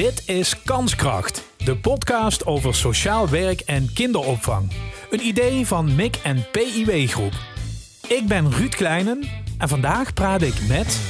Dit 0.00 0.28
is 0.28 0.62
Kanskracht, 0.62 1.44
de 1.56 1.76
podcast 1.76 2.46
over 2.46 2.74
sociaal 2.74 3.28
werk 3.28 3.60
en 3.60 3.92
kinderopvang. 3.94 4.72
Een 5.10 5.20
idee 5.20 5.66
van 5.66 5.94
MIC 5.94 6.16
en 6.16 6.46
PIW 6.52 7.08
Groep. 7.08 7.32
Ik 8.08 8.24
ben 8.28 8.52
Ruud 8.52 8.74
Kleinen 8.74 9.22
en 9.58 9.68
vandaag 9.68 10.14
praat 10.14 10.42
ik 10.42 10.68
met... 10.68 11.00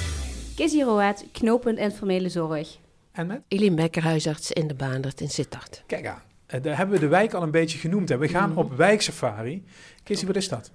Kizzy 0.56 0.82
Roet, 0.82 1.24
knooppunt 1.32 1.78
informele 1.78 2.28
zorg. 2.28 2.78
En 3.12 3.26
met? 3.26 3.40
Eline 3.48 3.76
Becker, 3.76 4.02
huisarts 4.02 4.52
in 4.52 4.66
de 4.66 4.74
Baandert 4.74 5.20
in 5.20 5.30
Sittard. 5.30 5.82
Kijk 5.86 6.06
aan, 6.06 6.22
eh, 6.46 6.62
daar 6.62 6.76
hebben 6.76 6.94
we 6.94 7.00
de 7.00 7.08
wijk 7.08 7.34
al 7.34 7.42
een 7.42 7.50
beetje 7.50 7.78
genoemd. 7.78 8.08
hè. 8.08 8.18
We 8.18 8.28
gaan 8.28 8.56
op 8.56 8.76
wijksafari. 8.76 9.64
Kizzy, 10.02 10.26
wat 10.26 10.36
is 10.36 10.48
dat? 10.48 10.70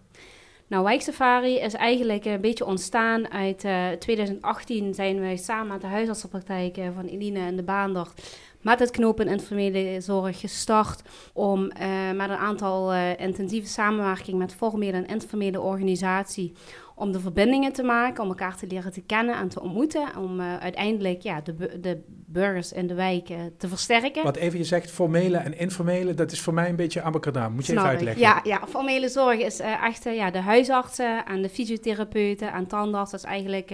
Nou, 0.68 0.84
Wijksafari 0.84 1.60
is 1.60 1.74
eigenlijk 1.74 2.26
een 2.26 2.42
beetje 2.42 2.66
ontstaan 2.66 3.32
uit 3.32 3.64
eh 3.64 3.90
2018 3.90 4.94
zijn 4.94 5.20
wij 5.20 5.38
samen 5.38 5.68
met 5.68 5.82
de 5.82 5.88
huisartsenpraktijk 5.88 6.78
eh, 6.78 6.88
van 6.96 7.06
Eline 7.06 7.40
en 7.40 7.56
de 7.56 7.64
Baandert 7.64 8.40
met 8.66 8.80
het 8.80 8.92
knooppunt 8.92 9.30
informele 9.30 10.02
zorg 10.02 10.40
gestart 10.40 11.02
om 11.34 11.70
eh, 11.70 11.88
met 12.16 12.30
een 12.30 12.36
aantal 12.36 12.94
eh, 12.94 13.20
intensieve 13.20 13.68
samenwerking 13.68 14.38
met 14.38 14.56
formele 14.56 14.98
en 14.98 15.06
informele 15.06 15.62
organisatie 15.62 16.54
om 16.96 17.12
de 17.12 17.20
verbindingen 17.20 17.74
te 17.74 17.84
maken, 17.84 18.24
om 18.24 18.30
elkaar 18.30 18.58
te 18.58 18.68
leren 18.68 18.92
te 18.92 19.02
kennen 19.02 19.36
en 19.36 19.50
te 19.50 19.62
ontmoeten, 19.62 20.18
om 20.18 20.40
eh, 20.40 20.58
uiteindelijk 20.58 21.22
ja, 21.22 21.42
de, 21.42 21.54
bu- 21.54 21.80
de 21.80 22.04
burgers 22.08 22.72
in 22.72 22.88
de 22.88 22.94
wijk 22.94 23.26
te 23.58 23.68
versterken. 23.68 24.24
Wat 24.24 24.36
even 24.36 24.58
je 24.58 24.64
zegt, 24.64 24.92
formele 24.92 25.38
en 25.38 25.58
informele, 25.58 26.14
dat 26.14 26.32
is 26.32 26.42
voor 26.42 26.54
mij 26.54 26.70
een 26.70 26.76
beetje 26.76 27.02
abacadabra. 27.02 27.50
Moet 27.50 27.66
je 27.66 27.72
even 27.72 27.84
Snap 27.84 27.96
uitleggen? 27.96 28.22
Ja, 28.22 28.40
ja, 28.44 28.68
formele 28.68 29.10
zorg 29.10 29.40
is 29.40 29.60
eh, 29.60 29.84
echt 29.84 30.04
ja, 30.04 30.32
de 30.32 30.40
huisartsen 30.40 31.26
en 31.26 31.42
de 31.42 31.50
fysiotherapeuten 31.50 32.52
en 32.54 32.68
tandartsen. 32.68 33.18
Dat 33.20 33.28
is 33.30 33.34
eigenlijk 33.36 33.72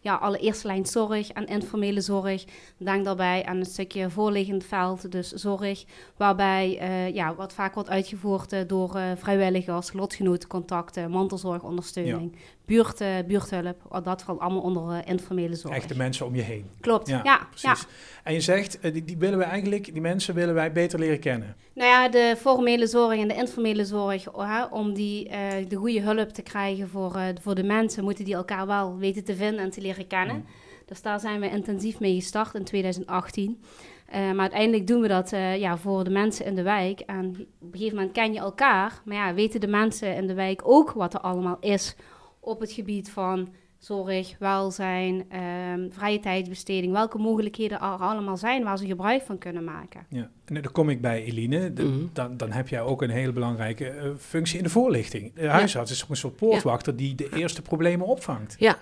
ja, 0.00 0.14
alle 0.14 0.38
eerste 0.38 0.66
lijn 0.66 0.86
zorg 0.86 1.30
en 1.30 1.46
informele 1.46 2.00
zorg. 2.00 2.44
Denk 2.76 3.04
daarbij 3.04 3.44
aan 3.44 3.56
een 3.56 3.64
stukje 3.64 4.10
voorliggend 4.10 4.64
veld, 4.64 5.12
dus 5.12 5.30
zorg. 5.32 5.84
Waarbij 6.16 6.78
eh, 6.78 7.14
ja, 7.14 7.34
wat 7.34 7.52
vaak 7.52 7.74
wordt 7.74 7.90
uitgevoerd 7.90 8.52
eh, 8.52 8.60
door 8.66 8.94
eh, 8.94 9.10
vrijwilligers, 9.16 9.92
lotgenotencontacten, 9.92 11.10
mantelzorgondersteuning, 11.10 12.36
buurt, 12.68 13.00
eh, 13.00 13.08
buurthulp. 13.26 14.00
Dat 14.04 14.22
valt 14.22 14.40
allemaal 14.40 14.60
onder 14.60 14.90
eh, 14.90 15.10
informele 15.12 15.54
zorg. 15.54 15.74
Echte 15.74 15.96
mensen 15.96 16.26
om 16.26 16.34
je 16.34 16.42
heen. 16.42 16.70
Klopt, 16.80 17.08
Ja, 17.08 17.16
ja. 17.16 17.22
ja, 17.24 17.46
Precies. 17.50 17.86
En 18.22 18.34
je 18.34 18.40
zegt, 18.40 18.80
eh, 18.80 18.92
die, 18.92 19.04
die 19.04 19.16
willen 19.16 19.38
we 19.38 19.44
eigenlijk, 19.44 19.92
die 19.92 20.00
mensen 20.00 20.34
willen 20.34 20.54
wij 20.54 20.72
beter 20.72 20.98
leren 20.98 21.20
kennen. 21.20 21.56
Nou 21.74 21.90
ja, 21.90 22.08
de 22.08 22.34
formele 22.38 22.86
zorg 22.86 23.18
en 23.18 23.28
de 23.28 23.34
informele 23.34 23.84
zorg, 23.84 24.24
hè, 24.36 24.64
om 24.64 24.94
die, 24.94 25.30
de 25.68 25.76
goede 25.76 26.00
hulp 26.00 26.28
te 26.28 26.42
krijgen 26.42 26.88
voor, 26.88 27.18
voor 27.40 27.54
de 27.54 27.62
mensen, 27.62 28.04
moeten 28.04 28.24
die 28.24 28.34
elkaar 28.34 28.66
wel 28.66 28.96
weten 28.96 29.24
te 29.24 29.36
vinden 29.36 29.64
en 29.64 29.70
te 29.70 29.80
leren 29.80 30.06
kennen. 30.06 30.36
Mm. 30.36 30.46
Dus 30.86 31.02
daar 31.02 31.20
zijn 31.20 31.40
we 31.40 31.50
intensief 31.50 32.00
mee 32.00 32.14
gestart 32.14 32.54
in 32.54 32.64
2018. 32.64 33.60
Eh, 34.06 34.20
maar 34.20 34.40
uiteindelijk 34.40 34.86
doen 34.86 35.00
we 35.00 35.08
dat 35.08 35.30
ja, 35.58 35.76
voor 35.76 36.04
de 36.04 36.10
mensen 36.10 36.44
in 36.44 36.54
de 36.54 36.62
wijk. 36.62 37.00
En 37.00 37.28
op 37.60 37.72
een 37.72 37.78
gegeven 37.78 37.96
moment 37.96 38.14
ken 38.14 38.32
je 38.32 38.38
elkaar. 38.38 39.00
Maar 39.04 39.16
ja, 39.16 39.34
weten 39.34 39.60
de 39.60 39.66
mensen 39.66 40.14
in 40.14 40.26
de 40.26 40.34
wijk 40.34 40.60
ook 40.64 40.90
wat 40.92 41.14
er 41.14 41.20
allemaal 41.20 41.56
is 41.60 41.96
op 42.40 42.60
het 42.60 42.72
gebied 42.72 43.10
van 43.10 43.48
zorg, 43.78 44.34
welzijn, 44.38 45.24
ehm, 45.30 45.90
vrije 45.90 46.20
tijdsbesteding. 46.20 46.92
Welke 46.92 47.18
mogelijkheden 47.18 47.78
er 47.80 47.84
allemaal 47.84 48.36
zijn 48.36 48.64
waar 48.64 48.78
ze 48.78 48.86
gebruik 48.86 49.22
van 49.22 49.38
kunnen 49.38 49.64
maken. 49.64 50.06
Ja. 50.08 50.30
En 50.44 50.54
dan 50.62 50.72
kom 50.72 50.90
ik 50.90 51.00
bij 51.00 51.24
Eline. 51.24 51.72
De- 51.72 51.82
Mhm. 51.84 51.98
dan, 52.12 52.36
dan 52.36 52.50
heb 52.52 52.68
jij 52.68 52.82
ook 52.82 53.02
een 53.02 53.10
hele 53.10 53.32
belangrijke 53.32 53.88
eh, 53.88 54.10
functie 54.18 54.58
in 54.58 54.64
de 54.64 54.70
voorlichting. 54.70 55.34
De 55.34 55.46
huisarts 55.48 55.90
is 55.90 56.02
ook 56.04 56.10
een 56.10 56.16
soort 56.16 56.36
poortwachter 56.36 56.96
die 56.96 57.14
de 57.14 57.28
eerste 57.34 57.62
problemen 57.62 58.06
opvangt. 58.06 58.54
Ja. 58.58 58.78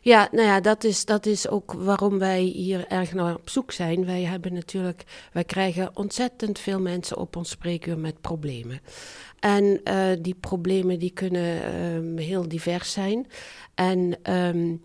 Ja, 0.00 0.28
nou 0.32 0.46
ja, 0.46 0.60
dat 0.60 0.84
is, 0.84 1.04
dat 1.04 1.26
is 1.26 1.48
ook 1.48 1.72
waarom 1.72 2.18
wij 2.18 2.40
hier 2.40 2.86
erg 2.86 3.12
naar 3.14 3.34
op 3.34 3.48
zoek 3.50 3.72
zijn. 3.72 4.04
Wij 4.06 4.22
hebben 4.22 4.52
natuurlijk, 4.54 5.04
wij 5.32 5.44
krijgen 5.44 5.96
ontzettend 5.96 6.58
veel 6.58 6.80
mensen 6.80 7.16
op 7.16 7.36
ons 7.36 7.50
spreekuur 7.50 7.98
met 7.98 8.20
problemen. 8.20 8.80
En 9.40 9.80
eh, 9.84 10.06
die 10.20 10.34
problemen 10.34 10.98
die 10.98 11.10
kunnen 11.10 11.62
ehm, 11.62 12.16
heel 12.16 12.48
divers 12.48 12.92
zijn. 12.92 13.26
En 13.78 14.18
ehm, 14.22 14.76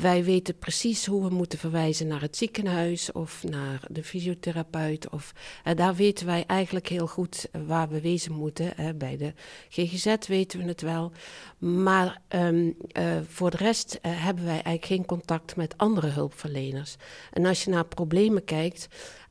wij 0.00 0.24
weten 0.24 0.58
precies 0.58 1.06
hoe 1.06 1.28
we 1.28 1.34
moeten 1.34 1.58
verwijzen 1.58 2.06
naar 2.06 2.20
het 2.20 2.36
ziekenhuis 2.36 3.12
of 3.12 3.44
naar 3.44 3.84
de 3.88 4.04
fysiotherapeut. 4.04 5.10
Of, 5.10 5.32
eh, 5.64 5.76
daar 5.76 5.94
weten 5.94 6.26
wij 6.26 6.44
eigenlijk 6.46 6.88
heel 6.88 7.06
goed 7.06 7.48
waar 7.66 7.88
we 7.88 8.00
wezen 8.00 8.32
moeten. 8.32 8.72
hè. 8.76 8.94
bij 8.94 9.16
de 9.16 9.32
GGZ 9.68 10.16
weten 10.26 10.58
we 10.58 10.64
het 10.64 10.80
wel. 10.80 11.12
Maar 11.58 12.20
ehm, 12.28 12.70
eh, 12.92 13.04
voor 13.28 13.50
de 13.50 13.56
rest 13.56 13.98
eh, 14.02 14.24
hebben 14.24 14.44
wij 14.44 14.52
eigenlijk 14.52 14.86
geen 14.86 15.06
contact 15.06 15.56
met 15.56 15.74
andere 15.76 16.08
hulpverleners. 16.08 16.96
En 17.32 17.46
als 17.46 17.64
je 17.64 17.70
naar 17.70 17.86
problemen 17.86 18.44
kijkt 18.44 18.88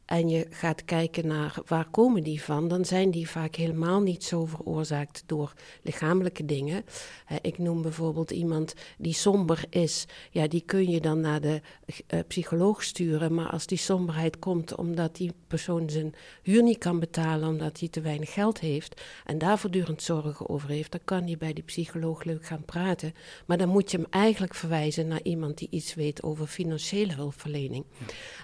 en 0.09 0.29
je 0.29 0.47
gaat 0.49 0.85
kijken 0.85 1.27
naar 1.27 1.55
waar 1.65 1.89
komen 1.89 2.23
die 2.23 2.41
van, 2.41 2.67
dan 2.67 2.85
zijn 2.85 3.11
die 3.11 3.29
vaak 3.29 3.55
helemaal 3.55 4.01
niet 4.01 4.23
zo 4.23 4.45
veroorzaakt 4.45 5.23
door 5.25 5.53
lichamelijke 5.81 6.45
dingen. 6.45 6.85
Eh, 7.27 7.37
ik 7.41 7.57
noem 7.57 7.81
bijvoorbeeld 7.81 8.31
iemand 8.31 8.73
die 8.97 9.13
somber 9.13 9.63
is. 9.69 10.05
Ja, 10.31 10.47
die 10.47 10.63
kun 10.65 10.89
je 10.89 11.01
dan 11.01 11.19
naar 11.19 11.41
de 11.41 11.61
eh, 12.07 12.19
psycholoog 12.27 12.83
sturen. 12.83 13.33
Maar 13.33 13.49
als 13.49 13.65
die 13.65 13.77
somberheid 13.77 14.39
komt 14.39 14.75
omdat 14.75 15.15
die 15.15 15.33
persoon 15.47 15.89
zijn 15.89 16.13
huur 16.43 16.63
niet 16.63 16.77
kan 16.77 16.99
betalen, 16.99 17.49
omdat 17.49 17.79
hij 17.79 17.89
te 17.89 18.01
weinig 18.01 18.33
geld 18.33 18.59
heeft 18.59 19.01
en 19.25 19.37
daar 19.37 19.59
voortdurend 19.59 20.01
zorgen 20.01 20.49
over 20.49 20.69
heeft, 20.69 20.91
dan 20.91 21.01
kan 21.03 21.23
hij 21.23 21.37
bij 21.37 21.53
die 21.53 21.63
psycholoog 21.63 22.23
leuk 22.23 22.45
gaan 22.45 22.65
praten. 22.65 23.13
Maar 23.45 23.57
dan 23.57 23.69
moet 23.69 23.91
je 23.91 23.97
hem 23.97 24.07
eigenlijk 24.09 24.55
verwijzen 24.55 25.07
naar 25.07 25.23
iemand 25.23 25.57
die 25.57 25.67
iets 25.71 25.93
weet 25.93 26.23
over 26.23 26.47
financiële 26.47 27.13
hulpverlening. 27.13 27.85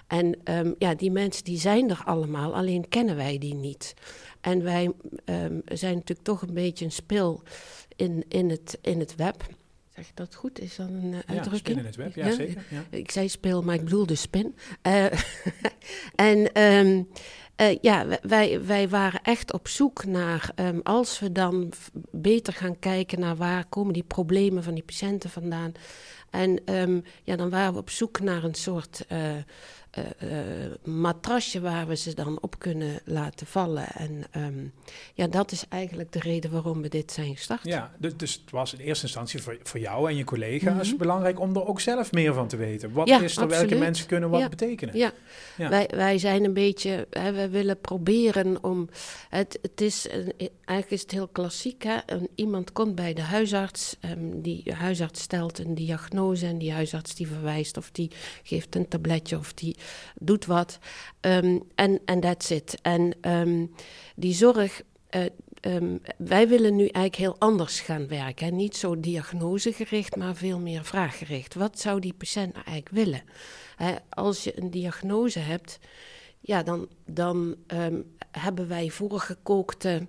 En 0.06 0.36
ehm, 0.44 0.72
ja, 0.78 0.94
die 0.94 1.10
mensen 1.10 1.44
die 1.44 1.54
zijn 1.58 1.90
er 1.90 2.02
allemaal, 2.04 2.54
alleen 2.54 2.88
kennen 2.88 3.16
wij 3.16 3.38
die 3.38 3.54
niet. 3.54 3.94
En 4.40 4.62
wij 4.62 4.92
ehm, 5.24 5.60
zijn 5.64 5.94
natuurlijk 5.94 6.26
toch 6.26 6.42
een 6.42 6.54
beetje 6.54 6.84
een 6.84 6.92
spil 6.92 7.42
in, 7.96 8.24
in, 8.28 8.50
het, 8.50 8.78
in 8.82 8.98
het 8.98 9.16
web. 9.16 9.46
Zeg 9.94 10.10
dat 10.14 10.34
goed? 10.34 10.60
Is 10.60 10.76
dat 10.76 10.88
een 10.88 11.04
uh, 11.04 11.12
Ja, 11.12 11.22
uitdrukking? 11.26 11.56
spin 11.58 11.78
in 11.78 11.84
het 11.84 11.96
web, 11.96 12.14
ja, 12.14 12.26
Ja? 12.26 12.32
zeker. 12.32 12.64
Ja. 12.70 12.84
Ik 12.90 13.10
zei 13.10 13.28
speel, 13.28 13.62
maar 13.62 13.74
ik 13.74 13.84
bedoel 13.84 14.06
dus 14.06 14.20
spin. 14.20 14.56
Eh, 14.82 15.04
en 16.14 16.52
ehm, 16.52 17.02
eh, 17.56 17.78
ja, 17.80 18.06
wij, 18.22 18.64
wij 18.64 18.88
waren 18.88 19.20
echt 19.22 19.52
op 19.52 19.68
zoek 19.68 20.04
naar, 20.04 20.50
ehm, 20.54 20.80
als 20.82 21.18
we 21.18 21.32
dan 21.32 21.72
beter 22.10 22.52
gaan 22.52 22.78
kijken 22.78 23.20
naar 23.20 23.36
waar 23.36 23.66
komen 23.66 23.92
die 23.92 24.02
problemen 24.02 24.62
van 24.62 24.74
die 24.74 24.82
patiënten 24.82 25.30
vandaan. 25.30 25.72
En 26.30 26.60
ja, 27.24 27.36
dan 27.36 27.50
waren 27.50 27.72
we 27.72 27.78
op 27.78 27.90
zoek 27.90 28.20
naar 28.20 28.44
een 28.44 28.54
soort 28.54 29.04
eh, 29.08 29.36
eh, 29.36 29.36
eh, 29.36 29.44
matrasje 30.84 31.60
waar 31.60 31.86
we 31.86 31.96
ze 31.96 32.14
dan 32.14 32.38
op 32.40 32.58
kunnen 32.58 33.00
laten 33.04 33.46
vallen. 33.46 33.86
En 33.86 34.24
ehm, 34.30 34.64
ja, 35.14 35.26
dat 35.26 35.52
is 35.52 35.64
eigenlijk 35.68 36.12
de 36.12 36.18
reden 36.20 36.50
waarom 36.50 36.82
we 36.82 36.88
dit 36.88 37.12
zijn 37.12 37.34
gestart. 37.36 37.60
Ja, 37.64 37.92
dus, 37.98 38.16
dus 38.16 38.32
het 38.32 38.50
was 38.50 38.72
in 38.74 38.80
eerste 38.80 39.04
instantie 39.04 39.42
voor, 39.42 39.58
voor 39.62 39.80
jou 39.80 40.08
en 40.10 40.16
je 40.16 40.24
collega's 40.24 40.88
Mhm. 40.88 40.96
belangrijk 40.96 41.40
om 41.40 41.56
er 41.56 41.66
ook 41.66 41.80
zelf 41.80 42.12
meer 42.12 42.34
van 42.34 42.48
te 42.48 42.56
weten. 42.56 42.92
Wat 42.92 43.08
Ja, 43.08 43.20
is 43.20 43.36
er, 43.36 43.48
welke 43.48 43.74
mensen 43.74 44.06
kunnen 44.06 44.30
wat 44.30 44.40
Ja. 44.40 44.48
betekenen? 44.48 44.96
Ja, 44.96 45.12
Ja. 45.56 45.68
Wij, 45.68 45.88
wij 45.94 46.18
zijn 46.18 46.44
een 46.44 46.52
beetje, 46.52 47.06
hè, 47.10 47.32
we 47.32 47.48
willen 47.48 47.80
proberen 47.80 48.64
om, 48.64 48.88
het, 49.28 49.58
het 49.62 49.80
is, 49.80 50.08
eigenlijk 50.08 50.90
is 50.90 51.00
het 51.02 51.10
heel 51.10 51.28
klassiek, 51.28 51.82
hè? 51.82 51.96
Een, 52.06 52.28
iemand 52.34 52.72
komt 52.72 52.94
bij 52.94 53.14
de 53.14 53.22
huisarts, 53.22 53.96
ehm, 54.00 54.40
die 54.40 54.72
huisarts 54.74 55.20
stelt 55.22 55.58
een 55.58 55.74
diagnose 55.74 56.46
en 56.46 56.58
die 56.58 56.72
huisarts 56.72 57.14
die 57.14 57.26
verwijst 57.26 57.76
of 57.76 57.90
die 57.90 58.10
geeft 58.42 58.74
een 58.76 58.88
tabletje 58.88 59.38
of 59.38 59.52
die 59.54 59.76
doet 60.20 60.46
wat. 60.46 60.78
Ehm, 61.20 61.58
En 61.74 62.00
en 62.04 62.20
that's 62.20 62.50
it. 62.50 62.78
En 62.82 63.12
ehm, 63.20 63.66
die 64.16 64.34
zorg, 64.34 64.82
eh, 65.08 65.24
ehm, 65.60 65.96
wij 66.18 66.48
willen 66.48 66.76
nu 66.76 66.82
eigenlijk 66.82 67.16
heel 67.16 67.36
anders 67.38 67.80
gaan 67.80 68.08
werken. 68.08 68.46
hè. 68.46 68.52
Niet 68.52 68.76
zo 68.76 69.00
diagnosegericht, 69.00 70.16
maar 70.16 70.34
veel 70.34 70.58
meer 70.60 70.84
vraaggericht. 70.84 71.54
Wat 71.54 71.80
zou 71.80 72.00
die 72.00 72.14
patiënt 72.14 72.52
nou 72.52 72.64
eigenlijk 72.66 72.96
willen? 72.96 73.22
Hè, 73.76 73.94
als 74.08 74.44
je 74.44 74.60
een 74.60 74.70
diagnose 74.70 75.38
hebt, 75.38 75.78
ja, 76.40 76.62
dan, 76.62 76.88
dan 77.06 77.56
hebben 78.30 78.68
wij 78.68 78.88
voorgekookte 78.90 80.06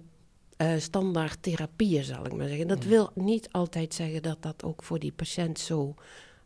eh 0.58 0.74
standaard 0.78 1.42
therapieën, 1.44 2.04
zal 2.04 2.26
ik 2.26 2.34
maar 2.34 2.48
zeggen. 2.48 2.68
Dat 2.68 2.84
Mm. 2.84 2.90
wil 2.90 3.10
niet 3.14 3.52
altijd 3.52 3.94
zeggen 3.94 4.24
dat 4.24 4.42
dat 4.42 4.64
ook 4.64 4.84
voor 4.84 5.00
die 5.00 5.12
patiënt 5.12 5.60
zo 5.60 5.94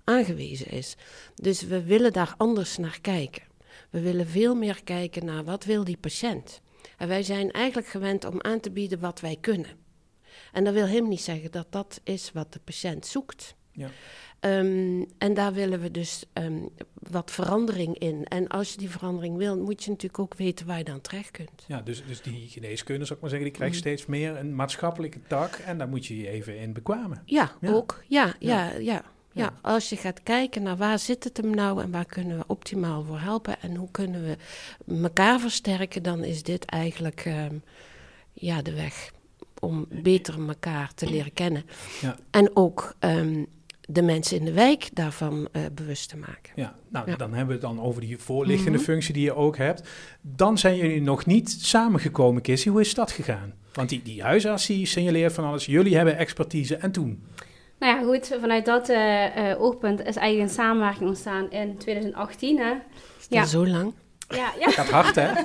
aangewezen 0.03 0.67
is. 0.67 0.95
Dus 1.35 1.61
we 1.63 1.83
willen 1.83 2.13
daar 2.13 2.33
anders 2.37 2.77
naar 2.77 2.99
kijken. 3.01 3.43
We 3.89 3.99
willen 4.01 4.27
veel 4.27 4.55
meer 4.55 4.83
kijken 4.83 5.25
naar 5.25 5.43
wat 5.43 5.65
wil 5.65 5.83
die 5.83 5.97
patiënt. 5.97 6.61
En 6.97 7.07
wij 7.07 7.23
zijn 7.23 7.51
eigenlijk 7.51 7.87
gewend 7.87 8.25
om 8.25 8.41
aan 8.41 8.59
te 8.59 8.71
bieden 8.71 8.99
wat 8.99 9.19
wij 9.19 9.37
kunnen. 9.41 9.69
En 10.51 10.63
dat 10.63 10.73
wil 10.73 10.85
helemaal 10.85 11.09
niet 11.09 11.21
zeggen 11.21 11.51
dat 11.51 11.67
dat 11.69 12.01
is 12.03 12.31
wat 12.33 12.53
de 12.53 12.59
patiënt 12.59 13.05
zoekt. 13.05 13.55
Ja. 13.71 13.89
Ehm, 14.39 15.03
en 15.17 15.33
daar 15.33 15.53
willen 15.53 15.79
we 15.81 15.91
dus 15.91 16.23
ehm, 16.33 16.59
wat 16.93 17.31
verandering 17.31 17.97
in. 17.97 18.25
En 18.25 18.47
als 18.47 18.71
je 18.71 18.77
die 18.77 18.89
verandering 18.89 19.37
wil, 19.37 19.57
moet 19.57 19.83
je 19.83 19.89
natuurlijk 19.89 20.19
ook 20.19 20.33
weten 20.35 20.65
waar 20.65 20.77
je 20.77 20.83
dan 20.83 21.01
terecht 21.01 21.31
kunt. 21.31 21.63
Ja, 21.67 21.81
dus, 21.81 22.03
dus 22.07 22.21
die 22.21 22.47
geneeskunde, 22.49 23.03
zou 23.05 23.15
ik 23.15 23.21
maar 23.21 23.29
zeggen, 23.29 23.47
die 23.49 23.57
krijgt 23.57 23.75
Mhm. 23.75 23.83
steeds 23.87 24.05
meer 24.05 24.35
een 24.37 24.55
maatschappelijke 24.55 25.19
tak. 25.27 25.53
En 25.55 25.77
daar 25.77 25.87
moet 25.89 26.05
je 26.05 26.17
je 26.17 26.27
even 26.29 26.57
in 26.57 26.73
bekwamen. 26.73 27.21
Ja, 27.25 27.51
Ja. 27.61 27.71
ook. 27.73 28.03
Ja, 28.07 28.35
Ja. 28.39 28.69
ja, 28.71 28.77
ja. 28.79 29.03
Ja, 29.33 29.53
als 29.61 29.89
je 29.89 29.95
gaat 29.95 30.23
kijken 30.23 30.63
naar 30.63 30.77
waar 30.77 30.99
zit 30.99 31.23
het 31.23 31.37
hem 31.37 31.49
nou 31.55 31.81
en 31.81 31.91
waar 31.91 32.05
kunnen 32.05 32.37
we 32.37 32.43
optimaal 32.47 33.03
voor 33.03 33.19
helpen 33.19 33.61
en 33.61 33.75
hoe 33.75 33.91
kunnen 33.91 34.23
we 34.23 34.37
elkaar 35.03 35.39
versterken, 35.39 36.03
dan 36.03 36.23
is 36.23 36.43
dit 36.43 36.65
eigenlijk 36.65 37.21
ehm, 37.25 37.55
ja, 38.33 38.61
de 38.61 38.73
weg 38.73 39.11
om 39.59 39.85
beter 39.89 40.47
elkaar 40.47 40.93
te 40.93 41.09
leren 41.09 41.33
kennen. 41.33 41.63
Ja. 42.01 42.15
En 42.31 42.51
ook 42.53 42.95
ehm, 42.99 43.43
de 43.81 44.01
mensen 44.01 44.37
in 44.37 44.45
de 44.45 44.51
wijk 44.53 44.89
daarvan 44.93 45.47
eh, 45.51 45.61
bewust 45.73 46.09
te 46.09 46.17
maken. 46.17 46.51
Ja, 46.55 46.75
nou, 46.89 47.09
Ja. 47.09 47.15
dan 47.15 47.29
hebben 47.29 47.47
we 47.47 47.65
het 47.67 47.75
dan 47.75 47.85
over 47.85 48.01
die 48.01 48.17
voorlichtende 48.17 48.77
Mhm. 48.77 48.87
functie 48.87 49.13
die 49.13 49.23
je 49.23 49.33
ook 49.35 49.57
hebt. 49.57 49.89
Dan 50.21 50.57
zijn 50.57 50.75
jullie 50.77 51.01
nog 51.01 51.25
niet 51.25 51.51
samengekomen, 51.59 52.41
Kissy. 52.41 52.69
Hoe 52.69 52.81
is 52.81 52.93
dat 52.93 53.11
gegaan? 53.11 53.53
Want 53.73 53.89
die, 53.89 54.01
die 54.01 54.23
huisarts 54.23 54.65
die 54.65 54.85
signaleert 54.85 55.33
van 55.33 55.43
alles. 55.45 55.65
Jullie 55.65 55.95
hebben 55.95 56.17
expertise. 56.17 56.75
En 56.75 56.91
toen? 56.91 57.23
Nou 57.81 57.97
ja, 57.97 58.03
goed, 58.03 58.37
vanuit 58.39 58.65
dat 58.65 58.89
eh, 58.89 59.51
eh, 59.51 59.61
oogpunt 59.61 59.99
is 60.05 60.15
eigenlijk 60.15 60.49
een 60.49 60.55
samenwerking 60.55 61.09
ontstaan 61.09 61.51
in 61.51 61.77
2018. 61.77 62.57
Hè? 62.57 62.71
Is 63.19 63.27
dat 63.27 63.39
Ja. 63.39 63.45
zo 63.45 63.67
lang? 63.67 63.93
Ja, 64.29 64.51
ja. 64.59 64.69
Gaat 64.69 64.89
hard, 64.89 65.15
hè? 65.15 65.31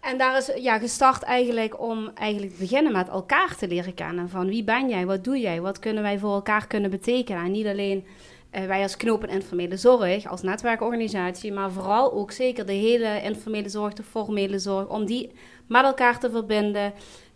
En 0.00 0.18
daar 0.18 0.36
is 0.36 0.50
ja, 0.56 0.78
gestart 0.78 1.22
eigenlijk 1.22 1.80
om 1.80 2.10
eigenlijk 2.14 2.52
te 2.52 2.58
beginnen 2.60 2.92
met 2.92 3.08
elkaar 3.08 3.56
te 3.56 3.68
leren 3.68 3.94
kennen. 3.94 4.28
Van 4.28 4.46
wie 4.46 4.64
ben 4.64 4.88
jij, 4.88 5.06
wat 5.06 5.24
doe 5.24 5.38
jij, 5.38 5.60
wat 5.60 5.78
kunnen 5.78 6.02
wij 6.02 6.18
voor 6.18 6.34
elkaar 6.34 6.66
kunnen 6.66 6.90
betekenen. 6.90 7.44
En 7.44 7.50
niet 7.50 7.66
alleen 7.66 8.04
eh, 8.50 8.66
wij 8.66 8.82
als 8.82 8.96
knoop 8.96 9.22
en 9.22 9.28
informele 9.28 9.76
zorg, 9.76 10.26
als 10.26 10.42
netwerkorganisatie, 10.42 11.52
maar 11.52 11.70
vooral 11.70 12.12
ook 12.12 12.32
zeker 12.32 12.66
de 12.66 12.72
hele 12.72 13.20
informele 13.22 13.68
zorg, 13.68 13.92
de 13.92 14.02
formele 14.02 14.58
zorg, 14.58 14.88
om 14.88 15.04
die 15.04 15.32
met 15.66 15.84
elkaar 15.84 16.18
te 16.18 16.30
verbinden, 16.30 16.92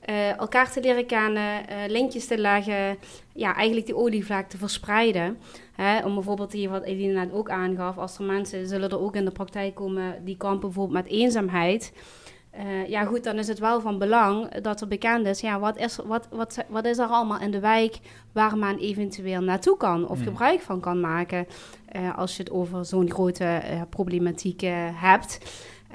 eh, 0.08 0.38
elkaar 0.38 0.70
te 0.70 0.80
leren 0.80 1.06
kennen, 1.06 1.68
eh, 1.68 1.76
linkjes 1.88 2.26
te 2.26 2.38
leggen, 2.38 2.98
ja, 3.32 3.54
eigenlijk 3.54 3.86
die 3.86 3.96
olievlek 3.96 4.48
te 4.48 4.56
verspreiden. 4.56 5.38
Hè, 5.74 6.04
om 6.04 6.14
bijvoorbeeld 6.14 6.52
hier 6.52 6.70
wat 6.70 6.84
Eline 6.84 7.12
net 7.12 7.32
ook 7.32 7.50
aangaf, 7.50 7.98
als 7.98 8.18
er 8.18 8.24
mensen 8.24 8.66
zullen 8.66 8.90
er 8.90 9.00
ook 9.00 9.16
in 9.16 9.24
de 9.24 9.30
praktijk 9.30 9.74
komen 9.74 10.24
die 10.24 10.36
kampen 10.36 10.60
bijvoorbeeld 10.60 11.04
met 11.04 11.12
eenzaamheid. 11.12 11.92
Eh, 12.50 12.88
ja, 12.88 13.04
goed, 13.04 13.24
dan 13.24 13.38
is 13.38 13.48
het 13.48 13.58
wel 13.58 13.80
van 13.80 13.98
belang 13.98 14.54
dat 14.54 14.80
er 14.80 14.88
bekend 14.88 15.26
is, 15.26 15.40
ja, 15.40 15.58
wat 15.58 15.76
is, 15.76 15.98
wat, 16.04 16.28
wat, 16.30 16.64
wat 16.68 16.84
is 16.84 16.98
er 16.98 17.06
allemaal 17.06 17.40
in 17.40 17.50
de 17.50 17.60
wijk 17.60 17.98
waar 18.32 18.56
men 18.58 18.78
eventueel 18.78 19.40
naartoe 19.40 19.76
kan 19.76 20.08
of 20.08 20.18
Mm. 20.18 20.24
gebruik 20.24 20.60
van 20.60 20.80
kan 20.80 21.00
maken 21.00 21.46
als 22.16 22.36
je 22.36 22.42
het 22.42 22.52
over 22.52 22.84
zo'n 22.84 23.10
grote 23.10 23.60
problematiek 23.90 24.60
hebt. 24.94 25.38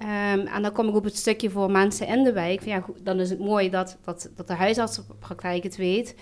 Ehm, 0.04 0.48
en 0.48 0.62
dan 0.62 0.72
kom 0.72 0.88
ik 0.88 0.96
op 0.96 1.04
het 1.04 1.18
stukje 1.18 1.50
voor 1.50 1.72
mensen 1.72 2.08
in 2.08 2.24
de 2.24 2.34
wijk. 2.34 2.62
Van, 2.62 2.72
ja, 2.72 2.80
goed, 2.80 3.06
dan 3.06 3.20
is 3.20 3.30
het 3.30 3.40
mooi 3.40 3.70
dat, 3.70 3.98
dat, 4.04 4.30
dat 4.36 4.48
de 4.48 4.54
huisartsenpraktijk 4.54 5.64
het 5.64 5.76
weet. 5.76 6.16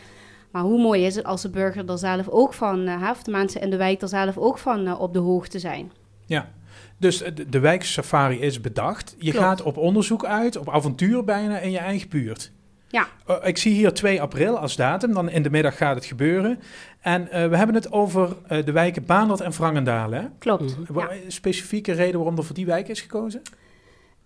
Maar 0.52 0.62
hoe 0.62 0.82
mooi 0.82 1.06
is 1.06 1.16
het 1.16 1.26
als 1.26 1.42
de 1.42 1.50
burger 1.50 1.90
er 1.90 1.98
zelf 1.98 2.28
ook 2.30 2.54
van, 2.54 2.88
eh, 2.88 3.10
of 3.12 3.24
de 3.24 3.32
mensen 3.32 3.62
in 3.62 3.70
de 3.70 3.78
wijk 3.78 4.02
er 4.02 4.08
zelf 4.08 4.38
ook 4.38 4.58
van 4.58 4.88
eh, 4.88 5.02
op 5.02 5.14
de 5.14 5.20
hoogte 5.20 5.60
zijn. 5.60 5.92
Ja. 6.26 6.50
Dus 6.98 7.18
de, 7.18 7.50
de 7.50 7.60
wijksafari 7.60 8.40
is 8.40 8.62
bedacht. 8.62 9.16
Je 9.18 9.32
Klopt. 9.32 9.46
gaat 9.46 9.62
op 9.62 9.78
onderzoek 9.78 10.26
uit, 10.26 10.58
op 10.58 10.70
avontuur 10.70 11.24
bijna 11.24 11.60
in 11.60 11.72
je 11.72 11.78
eigen 11.78 12.10
buurt. 12.10 12.52
Ja. 12.92 13.08
Eh, 13.26 13.36
ik 13.44 13.58
zie 13.58 13.74
hier 13.74 13.94
2 13.94 14.22
april 14.22 14.58
als 14.58 14.76
datum. 14.76 15.14
Dan 15.14 15.30
in 15.30 15.44
de 15.44 15.50
middag 15.50 15.78
gaat 15.78 15.96
het 15.96 16.06
gebeuren. 16.06 16.60
En 17.02 17.32
eh, 17.32 17.48
we 17.48 17.58
hebben 17.58 17.76
het 17.76 17.92
over 17.92 18.36
eh, 18.48 18.66
de 18.66 18.72
wijken 18.72 19.06
Baandert 19.06 19.42
en 19.42 19.52
Wrangendaal. 19.52 20.12
Hè? 20.12 20.24
Klopt. 20.40 20.78
Mhm. 20.90 21.00
Een 21.00 21.32
specifieke 21.32 21.92
reden 21.92 22.16
waarom 22.16 22.38
er 22.38 22.44
voor 22.44 22.56
die 22.56 22.66
wijk 22.66 22.88
is 22.88 23.02
gekozen? 23.02 23.42